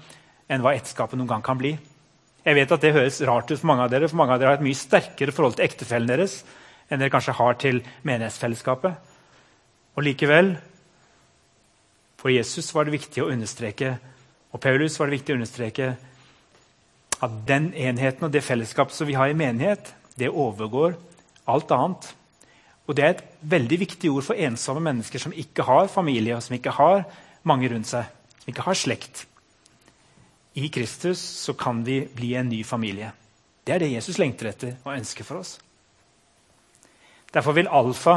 enn 0.50 0.64
hva 0.64 0.74
ekteskapet 0.76 1.20
noen 1.20 1.30
gang 1.30 1.44
kan 1.46 1.60
bli. 1.60 1.76
Jeg 2.48 2.56
vet 2.56 2.72
at 2.72 2.80
Det 2.80 2.94
høres 2.96 3.20
rart 3.28 3.52
ut 3.52 3.60
for 3.60 3.68
mange 3.68 3.84
av 3.84 3.92
dere, 3.92 4.08
for 4.08 4.22
mange 4.22 4.32
av 4.32 4.40
dere 4.40 4.54
har 4.54 4.62
et 4.62 4.64
mye 4.64 4.78
sterkere 4.78 5.34
forhold 5.36 5.58
til 5.58 5.66
ektefellen 5.68 6.08
deres 6.08 6.40
enn 6.88 7.02
dere 7.02 7.12
kanskje 7.12 7.36
har 7.36 7.58
til 7.60 7.82
menighetsfellesskapet. 8.08 8.96
Og 10.00 10.06
likevel, 10.08 10.54
for 12.16 12.32
Jesus 12.32 12.72
var 12.72 12.88
det 12.88 12.96
viktig 12.96 13.26
å 13.26 13.28
understreke, 13.34 13.98
og 14.56 14.64
Paulus 14.64 14.96
var 14.96 15.10
det 15.10 15.18
viktig 15.18 15.36
å 15.36 15.40
understreke 15.42 15.90
at 17.20 17.36
den 17.50 17.74
enheten 17.76 18.30
og 18.30 18.32
det 18.32 18.46
fellesskapet 18.48 18.96
som 18.96 19.12
vi 19.12 19.20
har 19.20 19.28
i 19.28 19.36
menighet, 19.36 19.92
det 20.16 20.32
overgår 20.32 20.96
alt 21.52 21.76
annet. 21.76 22.14
Og 22.88 22.96
Det 22.96 23.04
er 23.04 23.10
et 23.18 23.26
veldig 23.44 23.80
viktig 23.84 24.10
ord 24.14 24.24
for 24.24 24.40
ensomme 24.40 24.80
mennesker 24.88 25.20
som 25.20 25.36
ikke 25.36 25.68
har 25.68 25.92
familie 25.92 26.38
og 26.38 26.46
som 26.46 26.56
ikke 26.56 26.80
har 26.80 27.04
mange 27.44 27.68
rundt 27.68 27.92
seg, 27.92 28.08
som 28.40 28.54
ikke 28.54 28.70
har 28.72 28.80
slekt. 28.80 29.27
I 30.58 30.70
Kristus 30.74 31.22
så 31.22 31.54
kan 31.54 31.84
vi 31.84 32.08
bli 32.14 32.34
en 32.36 32.50
ny 32.50 32.64
familie. 32.66 33.12
Det 33.64 33.76
er 33.76 33.84
det 33.84 33.92
Jesus 33.92 34.18
lengter 34.18 34.50
etter 34.50 34.72
og 34.88 34.96
ønsker 34.96 35.28
for 35.28 35.44
oss. 35.44 35.60
Derfor 37.30 37.54
vil 37.54 37.70
alfa 37.70 38.16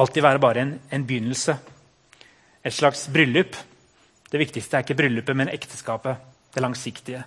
alltid 0.00 0.24
være 0.24 0.40
bare 0.40 0.62
en, 0.62 0.70
en 0.88 1.04
begynnelse. 1.04 1.58
Et 2.64 2.72
slags 2.72 3.04
bryllup. 3.12 3.58
Det 4.30 4.40
viktigste 4.40 4.78
er 4.78 4.86
ikke 4.86 4.96
bryllupet, 4.96 5.36
men 5.36 5.52
ekteskapet. 5.52 6.24
Det 6.54 6.64
langsiktige. 6.64 7.20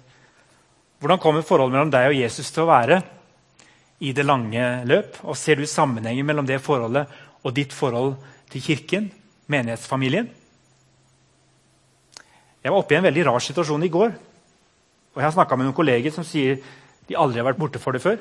Hvordan 0.97 1.21
kommer 1.21 1.45
forholdet 1.45 1.77
mellom 1.77 1.93
deg 1.93 2.09
og 2.09 2.17
Jesus 2.17 2.49
til 2.49 2.65
å 2.65 2.71
være 2.71 3.01
i 4.01 4.15
det 4.15 4.25
lange 4.25 4.65
løp? 4.89 5.21
Og 5.29 5.37
Ser 5.37 5.61
du 5.61 5.69
sammenhengen 5.69 6.25
mellom 6.25 6.49
det 6.49 6.63
forholdet 6.65 7.05
og 7.45 7.53
ditt 7.53 7.77
forhold 7.77 8.15
til 8.49 8.65
kirken, 8.71 9.11
menighetsfamilien? 9.45 10.33
Jeg 12.59 12.73
var 12.73 12.81
oppe 12.81 12.95
i 12.95 12.97
en 12.99 13.05
veldig 13.07 13.23
rar 13.29 13.43
situasjon 13.43 13.85
i 13.87 13.91
går. 13.93 14.11
Og 15.15 15.21
Jeg 15.21 15.25
har 15.25 15.35
snakka 15.35 15.55
med 15.55 15.69
noen 15.69 15.77
kolleger 15.77 16.11
som 16.11 16.25
sier 16.27 16.59
de 17.07 17.17
aldri 17.17 17.39
har 17.39 17.47
vært 17.47 17.61
borte 17.61 17.79
for 17.81 17.95
det 17.95 18.03
før. 18.03 18.19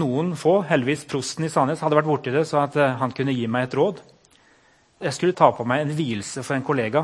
Noen 0.00 0.36
få, 0.38 0.60
heldigvis 0.68 1.02
prosten 1.10 1.44
i 1.44 1.50
Sandnes, 1.50 1.80
hadde 1.82 1.98
vært 1.98 2.08
borti 2.08 2.30
det, 2.30 2.44
så 2.46 2.62
eh, 2.62 2.94
han 3.00 3.10
kunne 3.10 3.34
gi 3.34 3.48
meg 3.50 3.66
et 3.66 3.74
råd. 3.74 3.98
Jeg 5.02 5.16
skulle 5.16 5.34
ta 5.36 5.50
på 5.56 5.66
meg 5.66 5.82
en 5.82 5.96
vielse 5.96 6.44
for 6.46 6.54
en 6.54 6.64
kollega 6.64 7.02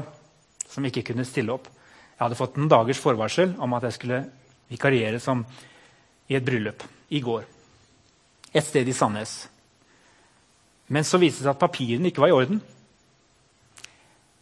som 0.71 0.87
ikke 0.87 1.03
kunne 1.11 1.27
stille 1.27 1.51
opp. 1.53 1.67
Jeg 2.15 2.23
hadde 2.23 2.39
fått 2.39 2.57
en 2.61 2.71
dagers 2.71 3.01
forvarsel 3.03 3.57
om 3.61 3.75
at 3.77 3.89
jeg 3.89 3.97
skulle 3.99 4.23
vikariere 4.71 5.19
som 5.21 5.43
i 6.31 6.39
et 6.39 6.47
bryllup 6.47 6.87
i 7.11 7.21
går. 7.25 7.43
Et 8.55 8.65
sted 8.65 8.87
i 8.89 8.95
Sandnes. 8.95 9.35
Men 10.87 11.05
så 11.05 11.19
viste 11.19 11.43
det 11.43 11.49
seg 11.49 11.57
at 11.57 11.65
papirene 11.67 12.13
ikke 12.13 12.23
var 12.23 12.31
i 12.31 12.39
orden. 12.39 12.63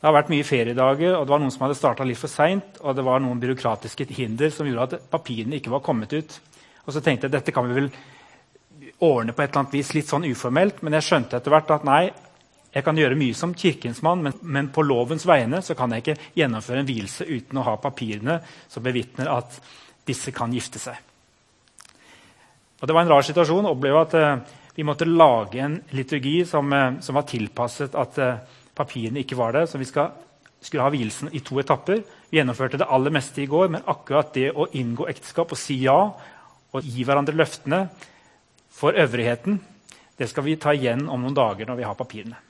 Det 0.04 0.10
har 0.10 0.18
vært 0.18 0.30
mye 0.34 0.44
feriedager, 0.44 1.14
og 1.16 1.22
det 1.24 1.32
var 1.32 1.40
noen 1.40 1.52
som 1.54 1.62
hadde 1.64 1.74
starta 1.78 2.04
litt 2.04 2.18
for 2.20 2.28
seint. 2.28 2.74
Og 2.84 2.92
det 2.92 3.00
var 3.06 3.22
noen 3.24 3.38
byråkratiske 3.40 4.04
hinder 4.12 4.50
som 4.52 4.66
gjorde 4.68 4.98
at 4.98 5.04
papirene 5.08 5.56
ikke 5.56 5.70
var 5.72 5.80
kommet 5.80 6.10
ut. 6.12 6.34
Og 6.84 6.90
så 6.92 7.00
tenkte 7.00 7.24
jeg 7.24 7.32
dette 7.32 7.54
kan 7.56 7.64
vi 7.64 7.78
vel 7.78 7.86
ordne 9.00 9.32
på 9.32 9.40
et 9.40 9.48
eller 9.48 9.62
annet 9.62 9.76
vis 9.78 9.94
litt 9.96 10.10
sånn 10.10 10.26
uformelt. 10.28 10.82
Men 10.84 10.98
jeg 10.98 11.06
skjønte 11.06 11.38
etter 11.38 11.54
hvert 11.54 11.72
at 11.72 11.86
nei, 11.88 12.02
jeg 12.74 12.84
kan 12.84 13.00
gjøre 13.00 13.16
mye 13.16 13.38
som 13.38 13.54
kirkens 13.56 14.02
mann, 14.04 14.20
men, 14.26 14.34
men, 14.42 14.68
på 14.76 14.84
lovens 14.84 15.24
vegne 15.24 15.62
så 15.64 15.72
kan 15.78 15.94
jeg 15.96 16.04
ikke 16.04 16.16
gjennomføre 16.36 16.82
en 16.82 16.90
vielse 16.90 17.24
uten 17.24 17.62
å 17.62 17.64
ha 17.70 17.74
papirene 17.80 18.36
som 18.68 18.84
bevitner 18.84 19.30
at 19.32 19.56
disse 20.04 20.34
kan 20.36 20.52
gifte 20.52 20.82
seg. 20.82 20.98
Og 22.76 22.84
Det 22.84 22.92
var 22.98 23.06
en 23.06 23.14
rar 23.14 23.24
situasjon 23.24 23.70
å 23.70 23.72
oppleve 23.72 24.04
at 24.04 24.18
uh, 24.20 24.60
vi 24.76 24.84
måtte 24.84 25.08
lage 25.08 25.64
en 25.64 25.78
liturgi 25.96 26.42
som, 26.44 26.68
uh, 26.76 27.00
som 27.00 27.16
var 27.16 27.24
tilpasset 27.32 27.96
at 27.96 28.20
uh, 28.20 28.60
Papirene 28.74 29.22
ikke 29.22 29.38
var 29.38 29.54
der, 29.54 29.66
så 29.70 29.78
vi 29.78 29.88
skal, 29.88 30.14
skulle 30.60 30.84
ha 30.84 30.92
vielsen 30.94 31.30
i 31.32 31.42
to 31.44 31.60
etapper. 31.62 32.02
Vi 32.30 32.40
gjennomførte 32.40 32.80
det 32.80 32.88
aller 32.90 33.14
meste 33.14 33.44
i 33.44 33.50
går, 33.50 33.68
men 33.74 33.86
akkurat 33.86 34.32
det 34.34 34.50
å 34.50 34.68
inngå 34.72 35.08
ekteskap 35.12 35.54
og 35.54 35.60
si 35.60 35.80
ja 35.84 35.98
og 36.74 36.82
gi 36.82 37.04
hverandre 37.06 37.36
løftene 37.38 37.84
for 38.74 38.96
øvrigheten, 38.98 39.60
det 40.18 40.26
skal 40.30 40.44
vi 40.46 40.56
ta 40.58 40.74
igjen 40.74 41.06
om 41.08 41.22
noen 41.22 41.36
dager 41.36 41.68
når 41.68 41.78
vi 41.78 41.86
har 41.86 41.98
papirene. 41.98 42.40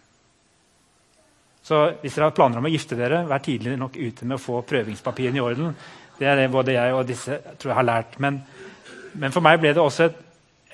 Så 1.65 1.79
hvis 2.03 2.13
dere 2.13 2.29
har 2.29 2.37
planer 2.37 2.61
om 2.61 2.67
å 2.69 2.73
gifte 2.73 2.97
dere, 2.97 3.23
vær 3.25 3.41
tidlig 3.45 3.79
nok 3.81 3.97
ute 3.97 4.27
med 4.29 4.37
å 4.37 4.43
få 4.43 4.61
prøvingspapirene 4.69 5.41
i 5.41 5.45
orden. 5.45 5.71
Det 6.19 6.29
er 6.29 6.37
det 6.37 6.51
både 6.53 6.75
jeg 6.77 6.93
og 6.93 7.07
disse 7.09 7.39
tror 7.57 7.71
jeg 7.73 7.79
har 7.79 7.89
lært. 7.89 8.19
Men, 8.21 8.43
men 9.17 9.33
for 9.33 9.45
meg 9.45 9.63
ble 9.63 9.73
det 9.73 9.81
også 9.81 10.11
et, 10.11 10.19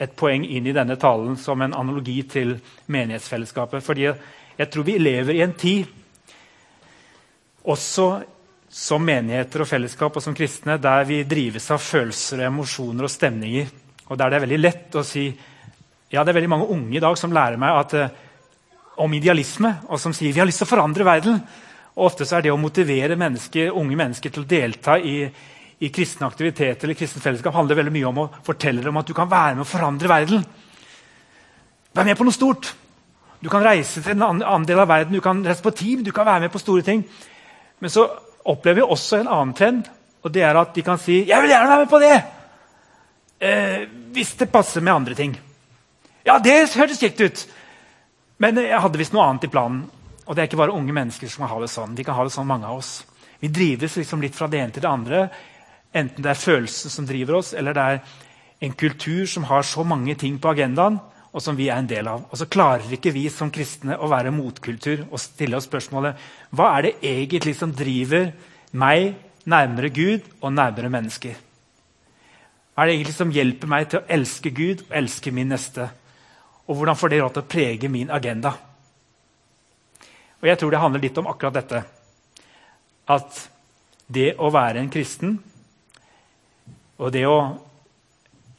et, 0.00 0.16
poeng 0.18 0.42
inn 0.42 0.66
i 0.66 0.74
denne 0.74 0.98
talen 0.98 1.38
som 1.38 1.62
en 1.62 1.76
analogi 1.78 2.16
til 2.26 2.56
menighetsfellesskapet. 2.90 3.86
fordi 3.86 4.10
jeg 4.60 4.68
tror 4.68 4.84
vi 4.84 4.98
lever 5.00 5.38
i 5.38 5.44
en 5.44 5.54
tid, 5.56 5.88
også 7.64 8.08
som 8.70 9.02
menigheter 9.02 9.64
og 9.64 9.68
fellesskap 9.68 10.16
og 10.16 10.22
som 10.22 10.34
kristne, 10.36 10.76
der 10.78 11.06
vi 11.08 11.22
drives 11.28 11.70
av 11.72 11.80
følelser, 11.80 12.42
og 12.42 12.50
emosjoner 12.50 13.06
og 13.06 13.12
stemninger. 13.12 13.70
Og 14.10 14.18
der 14.18 14.30
det 14.30 14.36
er 14.36 14.44
veldig 14.44 14.58
lett 14.60 14.98
å 14.98 15.06
si 15.06 15.30
ja, 16.10 16.24
Det 16.24 16.32
er 16.32 16.40
veldig 16.40 16.50
mange 16.50 16.66
unge 16.74 16.96
i 16.98 17.02
dag 17.02 17.14
som 17.18 17.30
lærer 17.30 17.56
meg 17.60 17.70
at, 17.70 17.92
eh, 17.94 18.08
om 18.98 19.12
idealisme, 19.14 19.70
og 19.86 20.00
som 20.02 20.12
sier 20.12 20.34
vi 20.34 20.42
har 20.42 20.48
lyst 20.48 20.58
til 20.58 20.66
å 20.66 20.72
forandre 20.72 21.06
verden. 21.06 21.38
Og 21.94 22.08
Ofte 22.08 22.26
så 22.26 22.36
er 22.36 22.42
det 22.42 22.50
å 22.50 22.58
motivere 22.58 23.16
mennesker, 23.16 23.70
unge 23.70 23.96
mennesker 23.96 24.34
til 24.34 24.42
å 24.42 24.50
delta 24.50 24.98
i, 24.98 25.22
i 25.78 25.92
kristne 25.94 26.26
aktiviteter 26.26 26.88
eller 26.88 26.98
kristne 26.98 27.22
fellesskap 27.22 27.54
handler 27.54 27.78
veldig 27.78 27.94
mye 27.94 28.10
om 28.10 28.18
å 28.24 28.28
fortelle 28.42 28.82
dem 28.82 28.98
at 28.98 29.06
du 29.06 29.14
kan 29.14 29.30
være 29.30 29.54
med 29.54 29.64
å 29.64 29.70
forandre 29.70 30.10
verden. 30.10 30.44
Vær 31.94 32.10
med 32.10 32.18
på 32.18 32.26
noe 32.26 32.34
stort. 32.34 32.74
Du 33.40 33.48
kan 33.48 33.64
reise 33.64 34.02
til 34.02 34.12
en 34.12 34.22
annen 34.26 34.66
del 34.68 34.80
av 34.82 34.88
verden, 34.88 35.14
du 35.16 35.24
kan 35.24 35.40
reise 35.44 35.64
på 35.64 35.72
team, 35.72 36.04
du 36.04 36.12
kan 36.12 36.26
være 36.28 36.44
med 36.44 36.52
på 36.52 36.60
store 36.60 36.84
ting. 36.84 37.04
Men 37.80 37.90
så 37.90 38.04
opplever 38.44 38.82
vi 38.82 38.88
også 38.88 39.20
en 39.20 39.30
annen 39.30 39.54
trend. 39.56 39.88
Og 40.20 40.32
det 40.32 40.42
er 40.44 40.56
at 40.60 40.74
de 40.74 40.82
kan 40.82 40.98
si 40.98 41.24
'Jeg 41.24 41.42
vil 41.42 41.50
gjerne 41.50 41.68
være 41.68 41.78
med 41.78 41.88
på 41.88 41.98
det!' 41.98 42.24
Eh, 43.40 43.88
hvis 44.12 44.34
det 44.34 44.52
passer 44.52 44.80
med 44.80 44.92
andre 44.92 45.14
ting. 45.14 45.38
Ja, 46.26 46.38
det 46.38 46.74
hørtes 46.74 47.00
kjekt 47.00 47.20
ut! 47.20 47.46
Men 48.38 48.56
jeg 48.56 48.80
hadde 48.80 48.98
visst 48.98 49.12
noe 49.12 49.24
annet 49.24 49.44
i 49.44 49.48
planen. 49.48 49.90
Og 50.26 50.36
det 50.36 50.42
er 50.42 50.46
ikke 50.48 50.56
bare 50.56 50.76
unge 50.76 50.92
mennesker 50.92 51.28
som 51.28 51.46
kan 51.46 51.54
ha 51.54 51.60
det 51.60 51.70
sånn. 51.70 51.96
Vi 51.96 52.04
kan 52.04 52.14
ha 52.14 52.24
det 52.24 52.32
sånn, 52.32 52.46
mange 52.46 52.66
av 52.66 52.76
oss. 52.76 53.04
Vi 53.40 53.48
drives 53.48 53.96
liksom 53.96 54.20
litt 54.20 54.34
fra 54.34 54.46
det 54.46 54.60
ene 54.60 54.70
til 54.70 54.82
det 54.82 54.90
andre. 54.90 55.30
Enten 55.94 56.22
det 56.22 56.30
er 56.30 56.34
følelsen 56.34 56.90
som 56.90 57.06
driver 57.06 57.34
oss, 57.40 57.54
eller 57.54 57.72
det 57.72 57.82
er 57.82 58.00
en 58.60 58.72
kultur 58.72 59.26
som 59.26 59.44
har 59.44 59.62
så 59.62 59.82
mange 59.84 60.14
ting 60.14 60.38
på 60.38 60.52
agendaen, 60.52 61.00
og 61.30 61.42
som 61.42 61.56
vi 61.58 61.68
er 61.70 61.78
en 61.78 61.88
del 61.90 62.08
av. 62.10 62.24
Og 62.30 62.38
så 62.38 62.48
klarer 62.50 62.90
ikke 62.94 63.12
vi 63.14 63.28
som 63.30 63.52
kristne 63.54 63.98
å 63.98 64.08
være 64.10 64.32
motkultur 64.34 65.04
og 65.08 65.20
stille 65.22 65.58
oss 65.58 65.68
spørsmålet 65.68 66.18
hva 66.56 66.72
er 66.76 66.88
det 66.88 66.96
egentlig 67.06 67.54
som 67.58 67.74
driver 67.74 68.32
meg 68.72 69.14
nærmere 69.50 69.92
Gud 69.94 70.26
og 70.40 70.52
nærmere 70.54 70.90
mennesker? 70.92 71.38
Hva 72.74 72.82
er 72.82 72.90
det 72.90 72.96
egentlig 72.96 73.16
som 73.18 73.34
hjelper 73.34 73.70
meg 73.70 73.88
til 73.90 74.00
å 74.00 74.08
elske 74.10 74.50
Gud 74.54 74.82
og 74.88 74.96
elske 75.02 75.32
min 75.34 75.50
neste? 75.52 75.86
Og 76.66 76.78
hvordan 76.78 76.98
får 76.98 77.12
det 77.12 77.22
råd 77.22 77.36
til 77.36 77.44
å 77.44 77.50
prege 77.54 77.90
min 77.92 78.10
agenda? 78.10 78.54
Og 80.40 80.48
Jeg 80.48 80.58
tror 80.58 80.70
det 80.70 80.80
handler 80.80 81.02
litt 81.02 81.18
om 81.20 81.28
akkurat 81.28 81.58
dette. 81.58 81.82
At 83.10 83.48
det 84.08 84.34
å 84.38 84.50
være 84.50 84.80
en 84.80 84.90
kristen 84.90 85.36
og 87.00 87.12
det 87.12 87.26
å 87.28 87.38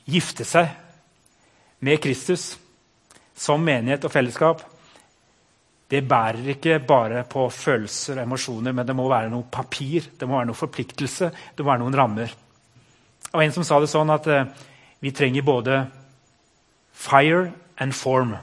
gifte 0.05 0.45
seg 0.47 0.69
med 1.81 2.01
Kristus 2.01 2.60
som 3.41 3.63
menighet 3.65 4.05
og 4.05 4.13
fellesskap, 4.13 4.61
det 5.91 6.03
bærer 6.07 6.53
ikke 6.53 6.77
bare 6.87 7.25
på 7.27 7.47
følelser 7.51 8.19
og 8.19 8.23
emosjoner, 8.23 8.71
men 8.71 8.87
det 8.87 8.95
må 8.95 9.09
være 9.11 9.31
noe 9.31 9.49
papir, 9.51 10.05
det 10.19 10.27
må 10.27 10.37
være 10.37 10.51
noe 10.51 10.59
forpliktelse, 10.59 11.31
det 11.57 11.65
må 11.65 11.71
være 11.71 11.83
noen 11.83 11.97
rammer. 11.99 12.35
Og 13.33 13.43
En 13.43 13.51
som 13.55 13.65
sa 13.67 13.79
det 13.79 13.89
sånn 13.91 14.13
at 14.13 14.27
eh, 14.31 14.47
vi 15.03 15.11
trenger 15.11 15.43
både 15.43 15.81
fire 16.93 17.51
and 17.81 17.95
form 17.97 18.37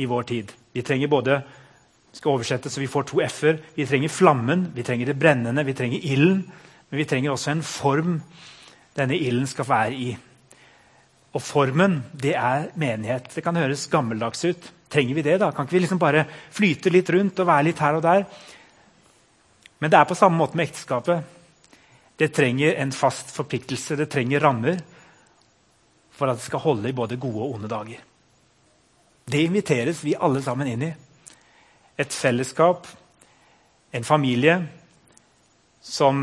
i 0.00 0.08
vår 0.10 0.26
tid. 0.30 0.52
Vi 0.74 0.82
trenger 0.82 1.12
både 1.12 1.38
skal 2.14 2.34
oversette 2.34 2.70
så 2.70 2.82
vi 2.82 2.90
får 2.90 3.08
to 3.10 3.20
f-er. 3.24 3.58
Vi 3.74 3.86
trenger 3.86 4.12
flammen, 4.12 4.68
vi 4.74 4.82
trenger 4.86 5.10
det 5.10 5.18
brennende, 5.18 5.64
vi 5.66 5.74
trenger 5.74 6.02
ilden. 6.02 6.44
Men 6.90 6.98
vi 6.98 7.06
trenger 7.10 7.34
også 7.34 7.50
en 7.50 7.62
form 7.66 8.20
denne 8.94 9.18
ilden 9.18 9.46
skal 9.50 9.68
være 9.68 9.94
i. 9.98 10.14
Og 11.34 11.42
formen, 11.42 11.98
det 12.14 12.36
er 12.38 12.68
menighet. 12.78 13.26
Det 13.34 13.42
kan 13.42 13.56
høres 13.58 13.88
gammeldags 13.90 14.44
ut. 14.46 14.68
Trenger 14.90 15.16
vi 15.18 15.24
det, 15.26 15.38
da? 15.42 15.50
Kan 15.50 15.66
ikke 15.66 15.78
vi 15.78 15.82
liksom 15.82 15.98
bare 16.02 16.26
flyte 16.54 16.92
litt 16.94 17.10
rundt 17.10 17.40
og 17.42 17.48
være 17.48 17.66
litt 17.70 17.82
her 17.82 17.98
og 17.98 18.04
der? 18.04 18.26
Men 19.82 19.90
det 19.90 19.98
er 19.98 20.06
på 20.08 20.16
samme 20.18 20.38
måte 20.38 20.56
med 20.56 20.68
ekteskapet. 20.68 21.24
Det 22.16 22.30
trenger 22.30 22.78
en 22.78 22.94
fast 22.94 23.34
forpliktelse, 23.34 23.98
det 23.98 24.06
trenger 24.12 24.44
rammer 24.44 24.78
for 26.14 26.30
at 26.30 26.38
det 26.38 26.46
skal 26.46 26.62
holde 26.62 26.88
i 26.88 26.94
både 26.94 27.18
gode 27.18 27.42
og 27.42 27.56
onde 27.56 27.70
dager. 27.70 27.98
Det 29.26 29.42
inviteres 29.42 30.04
vi 30.04 30.14
alle 30.14 30.42
sammen 30.44 30.70
inn 30.70 30.84
i. 30.86 30.92
Et 31.98 32.14
fellesskap, 32.14 32.86
en 33.94 34.06
familie, 34.06 34.60
som 35.82 36.22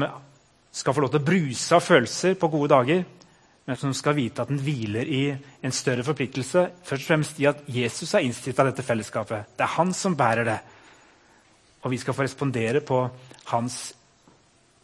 skal 0.72 0.96
få 0.96 1.04
lov 1.04 1.12
til 1.12 1.22
å 1.22 1.28
bruse 1.28 1.76
av 1.76 1.84
følelser 1.84 2.38
på 2.40 2.50
gode 2.54 2.72
dager, 2.72 3.04
men 3.66 3.78
som 3.78 3.94
skal 3.94 4.18
vite 4.18 4.42
at 4.42 4.50
den 4.50 4.60
hviler 4.60 5.06
i 5.06 5.22
en 5.64 5.72
større 5.72 6.04
forpliktelse. 6.04 6.66
Først 6.84 7.04
og 7.04 7.08
fremst 7.08 7.40
i 7.40 7.48
at 7.50 7.62
Jesus 7.70 8.12
har 8.12 8.26
innstifta 8.26 8.66
dette 8.66 8.84
fellesskapet. 8.84 9.54
Det 9.58 9.64
er 9.64 9.76
han 9.78 9.94
som 9.94 10.18
bærer 10.18 10.48
det. 10.48 10.58
Og 11.82 11.92
vi 11.92 11.98
skal 12.02 12.14
få 12.14 12.26
respondere 12.26 12.82
på 12.82 13.04
hans 13.54 13.94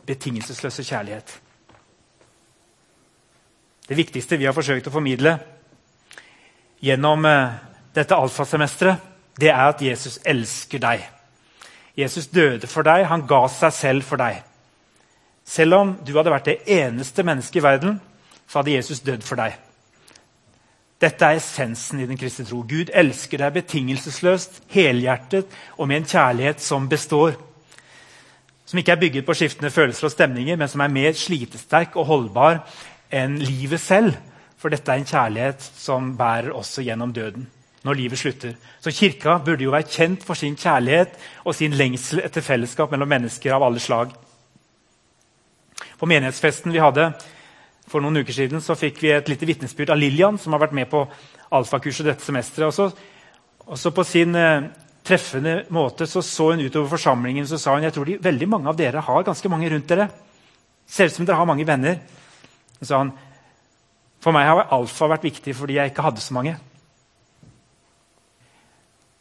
betingelsesløse 0.05 0.83
kjærlighet. 0.83 1.39
Det 3.89 3.97
viktigste 3.97 4.37
vi 4.37 4.45
har 4.45 4.55
forsøkt 4.55 4.89
å 4.89 4.93
formidle 4.93 5.37
gjennom 6.83 7.25
eh, 7.25 7.53
dette 7.95 8.15
alfasemesteret, 8.15 9.13
det 9.37 9.49
er 9.49 9.69
at 9.69 9.81
Jesus 9.81 10.19
elsker 10.25 10.81
deg. 10.81 11.05
Jesus 11.97 12.27
døde 12.29 12.67
for 12.69 12.85
deg, 12.85 13.05
han 13.09 13.25
ga 13.29 13.43
seg 13.49 13.73
selv 13.73 14.05
for 14.05 14.21
deg. 14.21 14.43
Selv 15.47 15.77
om 15.77 15.93
du 16.05 16.11
hadde 16.17 16.33
vært 16.33 16.49
det 16.49 16.57
eneste 16.77 17.23
mennesket 17.25 17.61
i 17.61 17.63
verden, 17.65 17.99
så 18.47 18.59
hadde 18.59 18.75
Jesus 18.75 19.03
dødd 19.05 19.25
for 19.27 19.39
deg. 19.39 19.57
Dette 21.01 21.25
er 21.25 21.37
essensen 21.37 21.99
i 22.01 22.07
den 22.09 22.17
kristne 22.17 22.45
tro. 22.47 22.63
Gud 22.65 22.89
elsker 22.89 23.43
deg 23.43 23.57
betingelsesløst, 23.59 24.63
helhjertet 24.73 25.51
og 25.77 25.89
med 25.89 26.01
en 26.01 26.09
kjærlighet 26.09 26.63
som 26.63 26.87
består. 26.89 27.35
Som 28.65 28.81
ikke 28.81 28.95
er 28.95 29.03
bygget 29.03 29.27
på 29.27 29.35
skiftende 29.37 29.71
følelser 29.71 30.09
og 30.09 30.15
stemninger, 30.15 30.57
men 30.57 30.67
som 30.67 30.81
er 30.81 30.91
mer 30.91 31.13
slitesterk 31.15 31.95
og 31.95 32.09
holdbar 32.09 32.63
enn 33.13 33.37
livet 33.37 33.83
selv. 33.83 34.17
For 34.57 34.73
dette 34.73 34.89
er 34.89 35.03
en 35.03 35.07
kjærlighet 35.07 35.69
som 35.77 36.15
bærer 36.17 36.49
også 36.55 36.81
gjennom 36.87 37.13
døden. 37.13 37.47
når 37.83 37.93
livet 37.93 38.19
slutter. 38.19 38.53
Så 38.81 38.91
Kirka 38.91 39.37
burde 39.37 39.63
jo 39.63 39.71
være 39.71 39.87
kjent 39.87 40.23
for 40.25 40.33
sin 40.33 40.57
kjærlighet 40.59 41.13
og 41.45 41.55
sin 41.55 41.71
lengsel 41.71 42.19
etter 42.19 42.43
fellesskap 42.43 42.91
mellom 42.91 43.07
mennesker 43.07 43.53
av 43.53 43.63
alle 43.63 43.79
slag. 43.79 44.11
På 45.99 46.09
menighetsfesten 46.09 46.73
vi 46.73 46.81
hadde 46.83 47.13
for 47.87 48.03
noen 48.03 48.19
uker 48.21 48.35
siden, 48.35 48.61
så 48.63 48.75
fikk 48.75 48.99
vi 49.03 49.13
et 49.15 49.29
lite 49.31 49.47
vitnesbyrd 49.47 49.93
av 49.93 49.99
Lillian, 49.99 50.37
som 50.39 50.53
har 50.55 50.65
vært 50.65 50.75
med 50.75 50.89
på 50.91 51.05
alfakurset 51.55 52.09
dette 52.09 52.25
semesteret. 52.25 52.67
Også, 52.67 52.89
også 53.71 53.93
på 53.95 54.03
sin 54.07 54.35
eh, 54.35 54.67
treffende 55.07 55.61
måte 55.73 56.07
så, 56.09 56.21
så 56.25 56.51
hun 56.51 56.65
utover 56.65 56.91
forsamlingen 56.91 57.47
så 57.47 57.59
sa 57.61 57.77
hun, 57.77 57.85
jeg 57.87 57.95
tror 57.95 58.09
de, 58.09 58.17
veldig 58.23 58.49
mange 58.51 58.71
av 58.71 58.79
dere 58.79 59.03
har 59.03 59.27
ganske 59.27 59.51
mange 59.51 59.71
rundt 59.71 59.87
dere. 59.87 60.09
Ser 60.87 61.07
ut 61.07 61.15
som 61.15 61.27
dere 61.27 61.39
har 61.39 61.47
mange 61.47 61.67
venner. 61.67 62.01
Så 62.79 62.91
sa 62.91 63.01
han, 63.05 63.13
for 64.23 64.35
meg 64.35 64.49
har 64.49 64.67
alfa 64.75 65.07
vært 65.13 65.27
viktig 65.29 65.55
fordi 65.55 65.79
jeg 65.79 65.93
ikke 65.93 66.07
hadde 66.09 66.23
så 66.23 66.35
mange. 66.35 66.57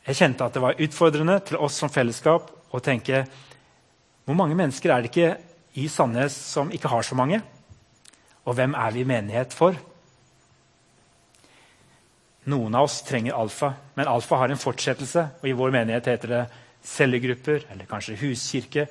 Jeg 0.07 0.19
kjente 0.19 0.47
at 0.47 0.55
det 0.55 0.63
var 0.63 0.83
utfordrende 0.83 1.41
til 1.47 1.59
oss 1.63 1.79
som 1.79 1.91
fellesskap 1.91 2.51
å 2.75 2.83
tenke 2.83 3.25
hvor 4.27 4.35
mange 4.39 4.59
mennesker 4.59 4.91
er 4.91 5.03
det 5.03 5.11
ikke 5.13 5.37
i 5.79 5.87
Sandnes 5.91 6.35
som 6.35 6.71
ikke 6.75 6.91
har 6.91 7.07
så 7.07 7.19
mange? 7.19 7.39
Og 8.47 8.55
hvem 8.55 8.75
er 8.79 8.95
vi 8.95 9.05
menighet 9.09 9.55
for? 9.55 9.77
Noen 12.47 12.75
av 12.79 12.87
oss 12.87 13.01
trenger 13.03 13.35
alfa, 13.35 13.73
men 13.99 14.07
alfa 14.07 14.39
har 14.39 14.55
en 14.55 14.61
fortsettelse. 14.61 15.29
og 15.43 15.49
I 15.49 15.57
vår 15.59 15.75
menighet 15.75 16.07
heter 16.13 16.33
det 16.33 16.43
cellegrupper 16.87 17.67
eller 17.73 17.89
kanskje 17.91 18.19
huskirke. 18.21 18.87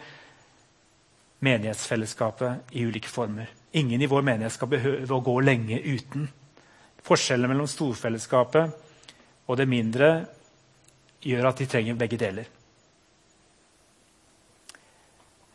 Menighetsfellesskapet 1.39 2.75
i 2.75 2.83
ulike 2.83 3.09
former. 3.09 3.47
Ingen 3.71 4.01
i 4.01 4.09
vår 4.11 4.25
menighet 4.27 4.55
skal 4.55 4.71
behøve 4.71 5.15
å 5.15 5.23
gå 5.23 5.39
lenge 5.39 5.79
uten. 5.79 6.27
Forskjellen 7.05 7.51
mellom 7.51 7.69
storfellesskapet 7.69 8.81
og 9.47 9.57
det 9.57 9.67
mindre 9.69 10.09
gjør 11.25 11.49
at 11.49 11.61
de 11.61 11.67
trenger 11.69 11.97
begge 11.99 12.17
deler. 12.17 12.49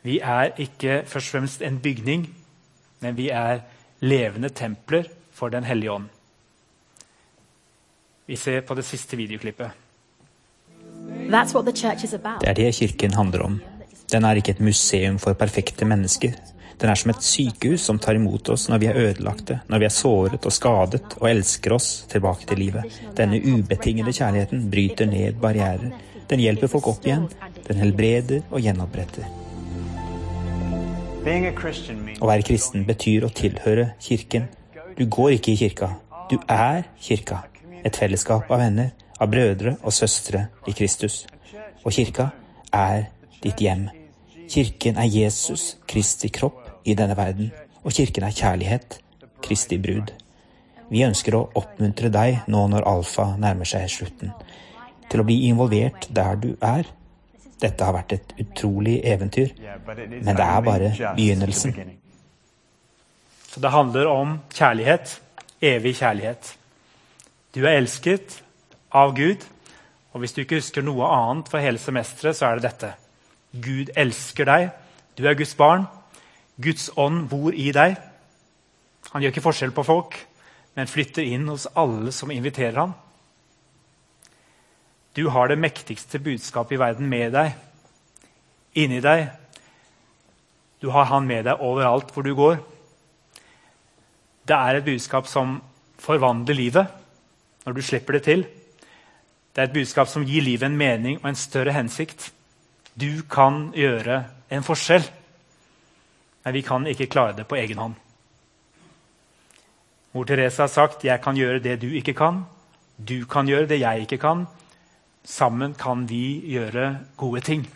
Vi 0.03 0.19
er 0.25 0.55
ikke 0.63 1.03
først 1.07 1.29
og 1.29 1.37
fremst 1.37 1.63
en 1.63 1.81
bygning, 1.83 2.25
men 3.01 3.17
vi 3.17 3.29
er 3.29 3.61
levende 4.01 4.49
templer 4.49 5.09
for 5.33 5.51
Den 5.51 5.65
hellige 5.65 5.91
ånd. 5.91 6.09
Vi 8.27 8.37
ser 8.37 8.61
på 8.61 8.75
det 8.75 8.85
siste 8.87 9.17
videoklippet. 9.17 9.71
Det 11.31 12.49
er 12.49 12.55
det 12.55 12.75
kirken 12.75 13.15
handler 13.15 13.43
om. 13.43 13.61
Den 14.11 14.25
er 14.25 14.39
ikke 14.39 14.55
et 14.57 14.61
museum 14.61 15.19
for 15.19 15.35
perfekte 15.35 15.85
mennesker. 15.85 16.35
Den 16.81 16.91
er 16.91 16.95
som 16.95 17.11
et 17.13 17.23
sykehus 17.23 17.83
som 17.85 17.99
tar 17.99 18.17
imot 18.17 18.49
oss 18.49 18.69
når 18.71 18.79
vi 18.81 18.89
er 18.91 19.01
ødelagte, 19.01 19.59
når 19.69 19.83
vi 19.83 19.89
er 19.89 19.95
såret 19.95 20.47
og 20.47 20.55
skadet, 20.55 21.19
og 21.19 21.29
elsker 21.31 21.75
oss 21.77 21.91
tilbake 22.09 22.47
til 22.49 22.63
livet. 22.63 23.01
Denne 23.19 23.43
ubetingede 23.43 24.15
kjærligheten 24.17 24.71
bryter 24.71 25.11
ned 25.11 25.43
barrierer. 25.43 25.93
Den 26.31 26.41
hjelper 26.41 26.73
folk 26.73 26.89
opp 26.95 27.07
igjen. 27.07 27.29
Den 27.67 27.83
helbreder 27.83 28.47
og 28.51 28.65
gjenoppretter. 28.65 29.40
Å 31.21 32.29
være 32.29 32.45
kristen 32.49 32.87
betyr 32.89 33.27
å 33.27 33.29
tilhøre 33.37 33.91
Kirken. 34.01 34.47
Du 34.97 35.03
går 35.05 35.35
ikke 35.35 35.53
i 35.53 35.59
kirka. 35.61 35.89
Du 36.31 36.39
er 36.49 36.87
kirka. 36.97 37.43
Et 37.85 37.93
fellesskap 37.93 38.49
av 38.49 38.63
venner, 38.63 38.95
av 39.21 39.29
brødre 39.29 39.75
og 39.83 39.93
søstre 39.93 40.47
i 40.65 40.73
Kristus. 40.73 41.27
Og 41.85 41.93
kirka 41.93 42.31
er 42.73 43.11
ditt 43.45 43.61
hjem. 43.61 43.91
Kirken 44.49 44.97
er 44.97 45.11
Jesus, 45.13 45.77
Kristi 45.85 46.31
kropp 46.33 46.89
i 46.89 46.97
denne 46.97 47.19
verden. 47.19 47.53
Og 47.85 47.93
kirken 47.93 48.25
er 48.25 48.33
kjærlighet, 48.33 48.97
Kristi 49.45 49.77
brud. 49.77 50.15
Vi 50.89 51.05
ønsker 51.05 51.37
å 51.37 51.51
oppmuntre 51.53 52.09
deg 52.09 52.49
nå 52.49 52.65
når 52.73 52.89
alfa 52.89 53.35
nærmer 53.37 53.69
seg 53.69 53.93
slutten, 53.93 54.33
til 55.13 55.21
å 55.21 55.29
bli 55.29 55.43
involvert 55.51 56.09
der 56.09 56.41
du 56.41 56.55
er 56.65 56.89
dette 57.61 57.85
har 57.85 57.95
vært 57.97 58.15
et 58.17 58.35
utrolig 58.41 59.01
eventyr, 59.05 59.53
men 59.87 60.37
det 60.37 60.47
er 60.47 60.61
bare 60.65 60.93
begynnelsen. 61.17 61.75
Så 63.51 63.61
det 63.61 63.71
handler 63.75 64.07
om 64.07 64.39
kjærlighet. 64.55 65.21
Evig 65.63 65.97
kjærlighet. 65.99 66.57
Du 67.55 67.65
er 67.65 67.77
elsket 67.81 68.43
av 68.95 69.15
Gud. 69.17 69.43
Og 70.13 70.23
hvis 70.23 70.33
du 70.33 70.41
ikke 70.43 70.61
husker 70.61 70.83
noe 70.87 71.07
annet 71.07 71.51
for 71.51 71.63
hele 71.63 71.79
semesteret, 71.79 72.37
så 72.37 72.47
er 72.47 72.59
det 72.59 72.71
dette. 72.71 72.93
Gud 73.53 73.91
elsker 73.99 74.47
deg. 74.47 74.71
Du 75.19 75.27
er 75.27 75.35
Guds 75.39 75.55
barn. 75.59 75.87
Guds 76.63 76.91
ånd 76.97 77.29
bor 77.29 77.55
i 77.55 77.71
deg. 77.75 77.97
Han 79.11 79.23
gjør 79.23 79.35
ikke 79.35 79.45
forskjell 79.45 79.75
på 79.75 79.83
folk, 79.87 80.17
men 80.79 80.91
flytter 80.91 81.27
inn 81.27 81.49
hos 81.51 81.67
alle 81.79 82.13
som 82.15 82.31
inviterer 82.31 82.79
ham. 82.79 82.95
Du 85.17 85.29
har 85.29 85.49
det 85.49 85.59
mektigste 85.59 86.19
budskapet 86.23 86.77
i 86.77 86.81
verden 86.81 87.09
med 87.11 87.33
deg, 87.35 87.55
inni 88.79 89.01
deg. 89.03 89.27
Du 90.81 90.91
har 90.95 91.09
han 91.11 91.27
med 91.27 91.45
deg 91.49 91.63
overalt 91.67 92.13
hvor 92.15 92.25
du 92.25 92.35
går. 92.39 92.61
Det 94.47 94.57
er 94.57 94.79
et 94.79 94.87
budskap 94.87 95.27
som 95.31 95.59
forvandler 96.01 96.57
livet 96.57 96.97
når 97.67 97.77
du 97.77 97.83
slipper 97.85 98.17
det 98.17 98.23
til. 98.29 98.45
Det 99.51 99.63
er 99.63 99.69
et 99.69 99.75
budskap 99.75 100.09
som 100.09 100.25
gir 100.25 100.47
livet 100.47 100.71
en 100.71 100.79
mening 100.79 101.19
og 101.21 101.29
en 101.29 101.39
større 101.39 101.75
hensikt. 101.75 102.31
Du 102.95 103.23
kan 103.31 103.73
gjøre 103.75 104.23
en 104.51 104.65
forskjell, 104.67 105.05
men 106.45 106.55
vi 106.55 106.63
kan 106.67 106.87
ikke 106.87 107.11
klare 107.11 107.37
det 107.37 107.49
på 107.51 107.59
egen 107.59 107.79
hånd. 107.79 107.99
Mor 110.13 110.25
Teresa 110.25 110.63
har 110.63 110.69
sagt 110.69 111.05
'Jeg 111.05 111.21
kan 111.21 111.37
gjøre 111.37 111.59
det 111.59 111.81
du 111.83 111.87
ikke 111.87 112.15
kan'. 112.15 112.45
Du 113.09 113.27
kan 113.27 113.47
gjøre 113.47 113.67
det 113.67 113.81
jeg 113.81 114.01
ikke 114.01 114.19
kan. 114.19 114.47
Sammen 115.25 115.75
kan 115.75 116.07
vi 116.09 116.41
gjøre 116.49 116.87
gode 117.21 117.41
ting. 117.45 117.67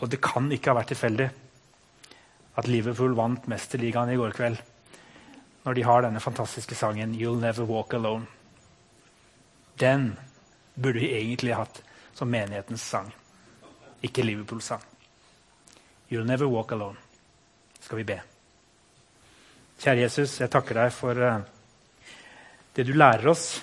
Og 0.00 0.10
det 0.12 0.20
kan 0.24 0.48
ikke 0.52 0.72
ha 0.72 0.78
vært 0.80 0.92
tilfeldig 0.92 1.28
at 2.56 2.68
Liverpool 2.68 3.16
vant 3.16 3.48
Mesterligaen 3.48 4.12
i 4.12 4.18
går 4.18 4.34
kveld 4.36 4.62
når 5.66 5.74
de 5.74 5.82
har 5.82 6.04
denne 6.04 6.22
fantastiske 6.22 6.76
sangen 6.78 7.14
'You'll 7.14 7.40
Never 7.42 7.66
Walk 7.66 7.94
Alone'. 7.94 8.26
Den 9.78 10.16
burde 10.74 11.00
vi 11.00 11.10
egentlig 11.16 11.56
hatt 11.56 11.82
som 12.14 12.30
menighetens 12.30 12.82
sang, 12.82 13.12
ikke 14.02 14.22
Liverpools 14.22 14.64
sang. 14.64 14.82
'You'll 16.08 16.26
Never 16.26 16.46
Walk 16.46 16.72
Alone'. 16.72 17.02
Skal 17.80 17.98
vi 17.98 18.04
be. 18.04 18.20
Kjære 19.80 20.00
Jesus, 20.00 20.40
jeg 20.40 20.50
takker 20.50 20.74
deg 20.74 20.92
for 20.92 21.18
eh, 21.22 21.40
det 22.76 22.86
du 22.86 22.92
lærer 22.92 23.28
oss, 23.28 23.62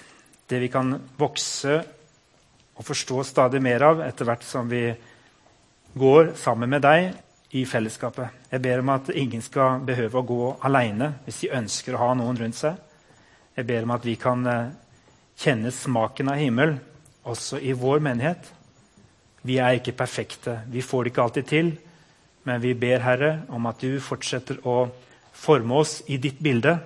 det 0.53 0.61
vi 0.61 0.71
kan 0.71 0.95
vokse 1.17 1.81
og 2.73 2.85
forstå 2.85 3.23
stadig 3.25 3.61
mer 3.61 3.85
av 3.85 4.01
etter 4.05 4.27
hvert 4.27 4.45
som 4.45 4.69
vi 4.69 4.85
går 5.93 6.33
sammen 6.39 6.71
med 6.73 6.81
deg 6.85 7.11
i 7.53 7.65
fellesskapet. 7.69 8.49
Jeg 8.49 8.61
ber 8.63 8.81
om 8.81 8.89
at 8.95 9.11
ingen 9.13 9.41
skal 9.45 9.83
behøve 9.85 10.21
å 10.21 10.25
gå 10.25 10.41
alene 10.65 11.11
hvis 11.25 11.43
de 11.43 11.53
ønsker 11.59 11.93
å 11.93 12.01
ha 12.01 12.13
noen 12.17 12.39
rundt 12.39 12.57
seg. 12.57 12.79
Jeg 13.53 13.67
ber 13.69 13.85
om 13.85 13.93
at 13.93 14.05
vi 14.05 14.15
kan 14.17 14.45
eh, 14.49 14.71
kjenne 15.37 15.69
smaken 15.73 16.33
av 16.33 16.41
himmel 16.41 16.77
også 17.29 17.61
i 17.61 17.75
vår 17.77 18.01
menighet. 18.03 18.49
Vi 19.45 19.59
er 19.61 19.77
ikke 19.77 19.95
perfekte. 19.97 20.61
Vi 20.71 20.81
får 20.81 21.03
det 21.03 21.13
ikke 21.13 21.27
alltid 21.27 21.49
til. 21.49 21.73
Men 22.43 22.61
vi 22.63 22.73
ber, 22.75 23.03
Herre, 23.03 23.33
om 23.53 23.69
at 23.69 23.79
du 23.79 23.99
fortsetter 24.03 24.57
å 24.67 24.87
forme 25.33 25.77
oss 25.79 26.01
i 26.11 26.17
ditt 26.17 26.41
bilde. 26.43 26.77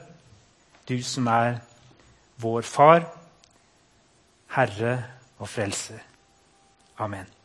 Du 0.88 1.00
som 1.04 1.28
er 1.32 1.62
vår 2.42 2.68
far, 2.68 3.08
Herre 4.56 5.04
og 5.38 5.50
Frelser. 5.50 6.00
Amen. 6.98 7.37